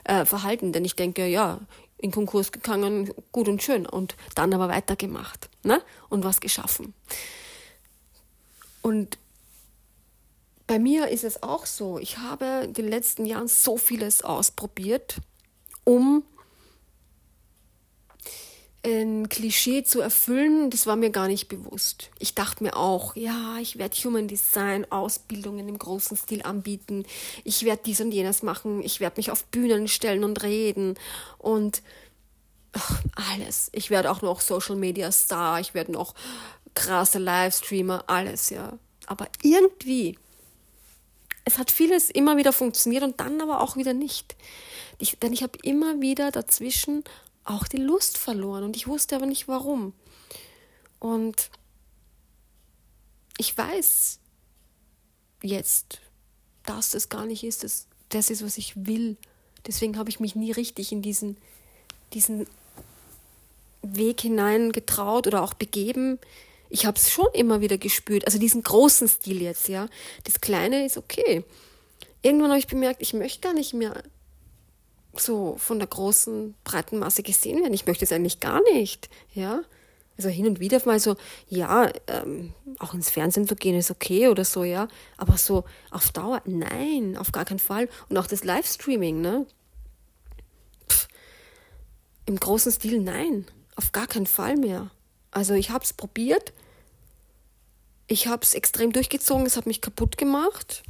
äh, 0.04 0.24
Verhalten, 0.24 0.72
denn 0.72 0.85
ich 0.85 0.96
denke, 0.96 1.26
ja, 1.26 1.61
in 1.98 2.11
Konkurs 2.11 2.52
gegangen, 2.52 3.12
gut 3.33 3.48
und 3.48 3.62
schön, 3.62 3.87
und 3.87 4.16
dann 4.35 4.54
aber 4.54 4.68
weitergemacht 4.68 5.48
ne? 5.62 5.83
und 6.09 6.24
was 6.24 6.40
geschaffen. 6.40 6.94
Und 8.83 9.18
bei 10.68 10.78
mir 10.78 11.09
ist 11.09 11.24
es 11.24 11.42
auch 11.42 11.66
so, 11.66 11.98
ich 11.98 12.18
habe 12.18 12.62
in 12.64 12.74
den 12.74 12.87
letzten 12.87 13.24
Jahren 13.24 13.48
so 13.48 13.76
vieles 13.76 14.22
ausprobiert, 14.22 15.16
um 15.83 16.22
ein 18.85 19.28
Klischee 19.28 19.83
zu 19.83 20.00
erfüllen, 20.00 20.70
das 20.70 20.87
war 20.87 20.94
mir 20.94 21.11
gar 21.11 21.26
nicht 21.26 21.48
bewusst. 21.48 22.11
Ich 22.18 22.35
dachte 22.35 22.62
mir 22.62 22.76
auch, 22.76 23.16
ja, 23.16 23.57
ich 23.61 23.78
werde 23.78 23.96
Human 23.96 24.28
Design 24.28 24.87
Ausbildungen 24.90 25.68
im 25.68 25.78
großen 25.78 26.16
Stil 26.16 26.42
anbieten. 26.42 27.04
Ich 27.44 27.64
werde 27.64 27.83
dies 27.85 28.00
und 28.00 28.12
jenes 28.12 28.42
machen. 28.42 28.83
Ich 28.83 29.00
werde 29.00 29.16
mich 29.16 29.31
auf 29.31 29.44
Bühnen 29.46 29.88
stellen 29.88 30.22
und 30.22 30.42
reden 30.42 30.94
und 31.38 31.83
ach, 32.72 33.02
alles. 33.35 33.70
Ich 33.72 33.90
werde 33.90 34.11
auch 34.11 34.22
noch 34.22 34.40
Social 34.42 34.76
Media 34.76 35.11
Star. 35.11 35.61
Ich 35.61 35.74
werde 35.74 35.92
noch 35.92 36.14
krasse 36.74 37.18
Livestreamer, 37.18 38.04
alles, 38.07 38.50
ja. 38.50 38.78
Aber 39.07 39.26
irgendwie, 39.42 40.18
es 41.48 41.56
hat 41.58 41.70
vieles 41.70 42.11
immer 42.11 42.37
wieder 42.37 42.52
funktioniert 42.52 43.02
und 43.02 43.20
dann 43.20 43.40
aber 43.40 43.62
auch 43.62 43.76
wieder 43.76 43.94
nicht. 43.94 44.37
Ich, 44.98 45.18
denn 45.18 45.32
ich 45.32 45.42
habe 45.42 45.58
immer 45.62 46.00
wieder 46.00 46.30
dazwischen 46.30 47.04
auch 47.44 47.66
die 47.66 47.78
Lust 47.78 48.18
verloren 48.18 48.64
und 48.64 48.76
ich 48.76 48.87
wusste 48.87 49.16
aber 49.16 49.24
nicht 49.24 49.48
warum. 49.48 49.94
Und 50.98 51.50
ich 53.38 53.56
weiß 53.56 54.18
jetzt, 55.42 56.00
dass 56.66 56.90
das 56.90 57.08
gar 57.08 57.24
nicht 57.24 57.44
ist, 57.44 57.64
dass 57.64 57.87
das 58.11 58.28
ist, 58.28 58.44
was 58.44 58.58
ich 58.58 58.74
will. 58.87 59.16
Deswegen 59.66 59.96
habe 59.96 60.11
ich 60.11 60.20
mich 60.20 60.34
nie 60.34 60.52
richtig 60.52 60.92
in 60.92 61.00
diesen, 61.00 61.38
diesen 62.12 62.46
Weg 63.80 64.20
hinein 64.20 64.72
getraut 64.72 65.26
oder 65.26 65.42
auch 65.42 65.54
begeben. 65.54 66.18
Ich 66.70 66.87
habe 66.87 66.98
es 66.98 67.11
schon 67.11 67.28
immer 67.33 67.61
wieder 67.61 67.78
gespürt, 67.78 68.26
also 68.26 68.38
diesen 68.38 68.62
großen 68.62 69.09
Stil 69.09 69.42
jetzt, 69.42 69.68
ja. 69.68 69.88
Das 70.24 70.40
Kleine 70.40 70.85
ist 70.85 70.98
okay. 70.98 71.44
Irgendwann 72.22 72.50
habe 72.50 72.59
ich 72.59 72.66
bemerkt, 72.66 73.00
ich 73.00 73.14
möchte 73.14 73.40
gar 73.40 73.54
nicht 73.54 73.74
mehr 73.74 74.02
so 75.16 75.57
von 75.59 75.78
der 75.78 75.88
großen, 75.88 76.54
breiten 76.64 76.98
Masse 76.98 77.22
gesehen 77.22 77.61
werden. 77.61 77.74
Ich 77.74 77.87
möchte 77.87 78.04
es 78.04 78.12
eigentlich 78.12 78.40
gar 78.40 78.62
nicht, 78.72 79.09
ja. 79.35 79.62
Also 80.16 80.28
hin 80.28 80.48
und 80.48 80.59
wieder 80.59 80.81
mal 80.85 80.98
so, 80.98 81.16
ja, 81.48 81.90
ähm, 82.09 82.52
auch 82.81 82.92
ins 82.92 83.09
Fernsehen 83.09 83.46
zu 83.46 83.54
gehen 83.54 83.76
ist 83.76 83.90
okay 83.90 84.28
oder 84.28 84.44
so, 84.44 84.64
ja. 84.64 84.88
Aber 85.16 85.38
so 85.38 85.64
auf 85.90 86.11
Dauer, 86.11 86.42
nein, 86.44 87.16
auf 87.16 87.31
gar 87.31 87.44
keinen 87.44 87.61
Fall. 87.61 87.88
Und 88.09 88.18
auch 88.18 88.26
das 88.26 88.42
Livestreaming, 88.42 89.20
ne? 89.20 89.46
Pff, 90.90 91.07
Im 92.26 92.38
großen 92.38 92.72
Stil, 92.72 93.00
nein, 93.00 93.46
auf 93.76 93.92
gar 93.92 94.09
keinen 94.09 94.26
Fall 94.26 94.57
mehr. 94.57 94.90
Also 95.30 95.54
ich 95.54 95.70
habe 95.70 95.84
es 95.84 95.92
probiert, 95.92 96.52
ich 98.06 98.26
habe 98.26 98.42
es 98.42 98.54
extrem 98.54 98.92
durchgezogen, 98.92 99.46
es 99.46 99.56
hat 99.56 99.66
mich 99.66 99.80
kaputt 99.80 100.16
gemacht 100.16 100.82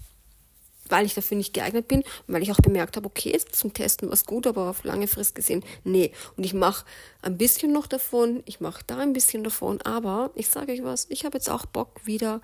weil 0.88 1.06
ich 1.06 1.14
dafür 1.14 1.36
nicht 1.36 1.54
geeignet 1.54 1.88
bin, 1.88 2.02
weil 2.26 2.42
ich 2.42 2.52
auch 2.52 2.58
bemerkt 2.58 2.96
habe, 2.96 3.06
okay, 3.06 3.38
zum 3.52 3.72
Testen 3.72 4.10
was 4.10 4.26
gut, 4.26 4.46
aber 4.46 4.70
auf 4.70 4.84
lange 4.84 5.08
Frist 5.08 5.34
gesehen, 5.34 5.64
nee. 5.84 6.12
Und 6.36 6.44
ich 6.44 6.54
mache 6.54 6.84
ein 7.22 7.38
bisschen 7.38 7.72
noch 7.72 7.86
davon, 7.86 8.42
ich 8.46 8.60
mache 8.60 8.82
da 8.86 8.98
ein 8.98 9.12
bisschen 9.12 9.44
davon, 9.44 9.80
aber 9.82 10.30
ich 10.34 10.48
sage 10.48 10.72
euch 10.72 10.84
was, 10.84 11.06
ich 11.10 11.24
habe 11.24 11.36
jetzt 11.36 11.50
auch 11.50 11.66
Bock, 11.66 12.00
wieder 12.04 12.40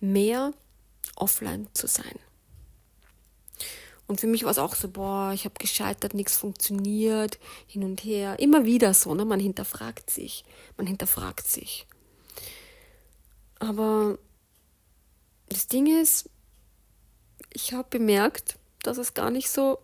mehr 0.00 0.52
offline 1.16 1.68
zu 1.72 1.86
sein. 1.86 2.18
Und 4.08 4.20
für 4.20 4.28
mich 4.28 4.44
war 4.44 4.50
es 4.52 4.58
auch 4.58 4.74
so, 4.74 4.88
boah, 4.88 5.32
ich 5.34 5.44
habe 5.44 5.54
gescheitert, 5.58 6.14
nichts 6.14 6.36
funktioniert, 6.36 7.38
hin 7.66 7.82
und 7.82 8.04
her. 8.04 8.38
Immer 8.38 8.64
wieder 8.64 8.94
so, 8.94 9.14
ne? 9.14 9.24
Man 9.24 9.40
hinterfragt 9.40 10.10
sich. 10.10 10.44
Man 10.76 10.86
hinterfragt 10.86 11.46
sich. 11.48 11.86
Aber 13.58 14.18
das 15.48 15.66
Ding 15.66 15.86
ist, 15.86 16.30
ich 17.52 17.72
habe 17.72 17.88
bemerkt, 17.90 18.58
dass 18.82 18.98
es 18.98 19.14
gar 19.14 19.30
nicht 19.30 19.50
so 19.50 19.78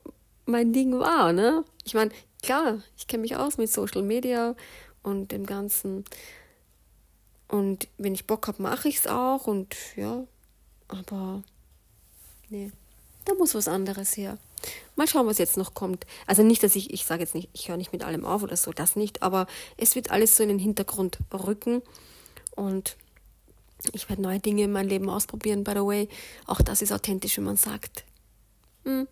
mein 0.47 0.73
Ding 0.73 0.99
war. 0.99 1.33
Ne? 1.33 1.65
Ich 1.85 1.95
meine, 1.95 2.11
klar, 2.43 2.83
ich 2.97 3.07
kenne 3.07 3.23
mich 3.23 3.37
aus 3.37 3.59
mit 3.59 3.73
Social 3.73 4.03
Media 4.03 4.55
und 5.03 5.33
dem 5.33 5.47
Ganzen. 5.47 6.05
Und 7.49 7.89
wenn 7.99 8.15
ich 8.15 8.27
Bock 8.27 8.47
habe, 8.49 8.63
mache 8.63 8.89
ich 8.89 8.99
es 8.99 9.07
auch. 9.07 9.47
Und 9.47 9.75
ja, 9.97 10.25
aber 10.89 11.43
nee, 12.49 12.71
da 13.25 13.35
muss 13.35 13.55
was 13.55 13.69
anderes 13.69 14.17
her. 14.17 14.39
Mal 14.97 15.09
schauen, 15.09 15.27
was 15.27 15.39
jetzt 15.39 15.57
noch 15.57 15.75
kommt. 15.75 16.07
Also 16.27 16.43
nicht, 16.43 16.63
dass 16.63 16.77
ich, 16.77 16.93
ich 16.93 17.05
sage 17.05 17.23
jetzt 17.23 17.35
nicht, 17.35 17.49
ich 17.53 17.69
höre 17.69 17.77
nicht 17.77 17.93
mit 17.93 18.05
allem 18.05 18.25
auf 18.25 18.43
oder 18.43 18.57
so, 18.57 18.73
das 18.73 18.97
nicht, 18.97 19.23
aber 19.23 19.47
es 19.77 19.95
wird 19.95 20.11
alles 20.11 20.37
so 20.37 20.43
in 20.43 20.49
den 20.51 20.59
Hintergrund 20.59 21.19
rücken. 21.33 21.83
Und 22.55 22.97
ich 23.93 24.09
werde 24.09 24.23
neue 24.23 24.39
Dinge 24.39 24.65
in 24.65 24.73
meinem 24.73 24.89
Leben 24.89 25.11
ausprobieren, 25.11 25.65
by 25.65 25.73
the 25.73 25.79
way. 25.79 26.09
Auch 26.47 26.61
das 26.61 26.83
ist 26.83 26.93
authentisch, 26.93 27.37
wenn 27.39 27.45
man 27.45 27.57
sagt, 27.57 28.05
hm, 28.85 29.09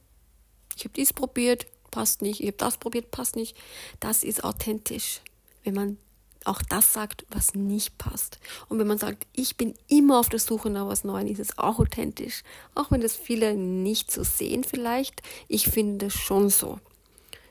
ich 0.77 0.85
habe 0.85 0.95
dies 0.95 1.13
probiert, 1.13 1.67
passt 1.91 2.23
nicht, 2.23 2.41
ich 2.41 2.47
habe 2.47 2.57
das 2.57 2.79
probiert, 2.79 3.11
passt 3.11 3.37
nicht. 3.37 3.57
Das 3.99 4.23
ist 4.23 4.45
authentisch, 4.45 5.21
wenn 5.65 5.75
man 5.75 5.99
auch 6.45 6.63
das 6.63 6.93
sagt, 6.93 7.27
was 7.31 7.55
nicht 7.55 7.99
passt. 7.99 8.39
Und 8.69 8.79
wenn 8.79 8.87
man 8.87 8.99
sagt, 8.99 9.27
ich 9.33 9.57
bin 9.57 9.75
immer 9.89 10.19
auf 10.19 10.29
der 10.29 10.39
Suche 10.39 10.71
nach 10.71 10.87
was 10.87 11.05
Neuem, 11.05 11.27
ist 11.27 11.41
es 11.41 11.59
auch 11.59 11.79
authentisch. 11.79 12.43
Auch 12.75 12.91
wenn 12.91 13.01
das 13.01 13.15
viele 13.17 13.55
nicht 13.55 14.11
so 14.11 14.25
sehen 14.25 14.65
vielleicht. 14.65 15.23
Ich 15.49 15.69
finde 15.69 16.07
es 16.07 16.15
schon 16.15 16.49
so, 16.49 16.79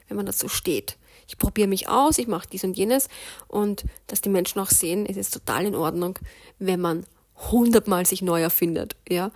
wenn 0.07 0.17
man 0.17 0.25
dazu 0.25 0.49
steht. 0.49 0.97
Ich 1.27 1.37
probiere 1.37 1.67
mich 1.67 1.87
aus, 1.87 2.17
ich 2.17 2.27
mache 2.27 2.47
dies 2.51 2.63
und 2.63 2.75
jenes 2.75 3.07
und 3.47 3.85
dass 4.07 4.21
die 4.21 4.29
Menschen 4.29 4.59
auch 4.59 4.71
sehen, 4.71 5.05
es 5.05 5.15
ist 5.15 5.31
total 5.31 5.67
in 5.67 5.75
Ordnung, 5.75 6.17
wenn 6.57 6.81
man 6.81 7.05
hundertmal 7.51 8.07
sich 8.07 8.23
neu 8.23 8.41
erfindet, 8.41 8.95
ja, 9.07 9.31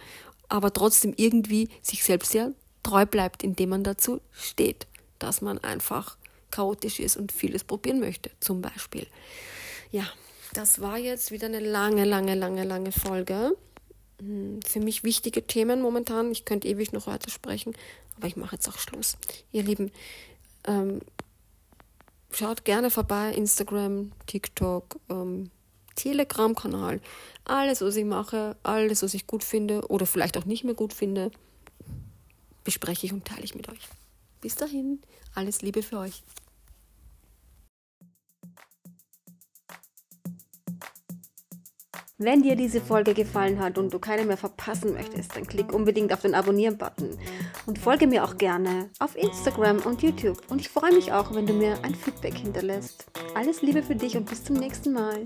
aber 0.49 0.73
trotzdem 0.73 1.13
irgendwie 1.15 1.69
sich 1.83 2.03
selbst 2.03 2.31
sehr 2.31 2.51
treu 2.81 3.05
bleibt, 3.05 3.43
indem 3.43 3.69
man 3.69 3.83
dazu 3.83 4.21
steht, 4.31 4.87
dass 5.19 5.41
man 5.41 5.59
einfach 5.59 6.17
chaotisch 6.53 6.99
ist 6.99 7.17
und 7.17 7.31
vieles 7.31 7.63
probieren 7.63 7.99
möchte, 7.99 8.29
zum 8.39 8.61
Beispiel. 8.61 9.07
Ja, 9.91 10.07
das 10.53 10.79
war 10.79 10.97
jetzt 10.99 11.31
wieder 11.31 11.47
eine 11.47 11.59
lange, 11.59 12.05
lange, 12.05 12.35
lange, 12.35 12.63
lange 12.63 12.91
Folge. 12.91 13.57
Hm, 14.19 14.59
für 14.61 14.79
mich 14.79 15.03
wichtige 15.03 15.47
Themen 15.47 15.81
momentan. 15.81 16.31
Ich 16.31 16.45
könnte 16.45 16.67
ewig 16.67 16.93
noch 16.93 17.07
weiter 17.07 17.31
sprechen, 17.31 17.73
aber 18.17 18.27
ich 18.27 18.35
mache 18.35 18.55
jetzt 18.55 18.69
auch 18.69 18.77
Schluss. 18.77 19.17
Ihr 19.51 19.63
Lieben, 19.63 19.91
ähm, 20.67 21.01
schaut 22.31 22.65
gerne 22.65 22.91
vorbei, 22.91 23.33
Instagram, 23.33 24.11
TikTok, 24.27 24.99
ähm, 25.09 25.49
Telegram-Kanal. 25.95 27.01
Alles, 27.45 27.81
was 27.81 27.95
ich 27.95 28.05
mache, 28.05 28.55
alles, 28.61 29.01
was 29.01 29.15
ich 29.15 29.25
gut 29.25 29.43
finde 29.43 29.87
oder 29.87 30.05
vielleicht 30.05 30.37
auch 30.37 30.45
nicht 30.45 30.63
mehr 30.63 30.75
gut 30.75 30.93
finde, 30.93 31.31
bespreche 32.63 33.07
ich 33.07 33.13
und 33.13 33.25
teile 33.25 33.43
ich 33.43 33.55
mit 33.55 33.69
euch. 33.69 33.89
Bis 34.39 34.55
dahin, 34.55 35.01
alles 35.33 35.63
Liebe 35.63 35.81
für 35.81 35.97
euch. 35.97 36.21
Wenn 42.19 42.43
dir 42.43 42.55
diese 42.55 42.79
Folge 42.79 43.15
gefallen 43.15 43.59
hat 43.59 43.79
und 43.79 43.91
du 43.91 43.97
keine 43.97 44.23
mehr 44.23 44.37
verpassen 44.37 44.93
möchtest, 44.93 45.35
dann 45.35 45.47
klick 45.47 45.73
unbedingt 45.73 46.13
auf 46.13 46.21
den 46.21 46.35
Abonnieren-Button 46.35 47.17
und 47.65 47.79
folge 47.79 48.05
mir 48.05 48.23
auch 48.23 48.37
gerne 48.37 48.91
auf 48.99 49.15
Instagram 49.15 49.79
und 49.79 50.03
YouTube. 50.03 50.39
Und 50.47 50.61
ich 50.61 50.69
freue 50.69 50.93
mich 50.93 51.11
auch, 51.11 51.33
wenn 51.33 51.47
du 51.47 51.53
mir 51.53 51.83
ein 51.83 51.95
Feedback 51.95 52.35
hinterlässt. 52.35 53.07
Alles 53.33 53.63
Liebe 53.63 53.81
für 53.81 53.95
dich 53.95 54.15
und 54.15 54.29
bis 54.29 54.43
zum 54.43 54.57
nächsten 54.57 54.93
Mal. 54.93 55.23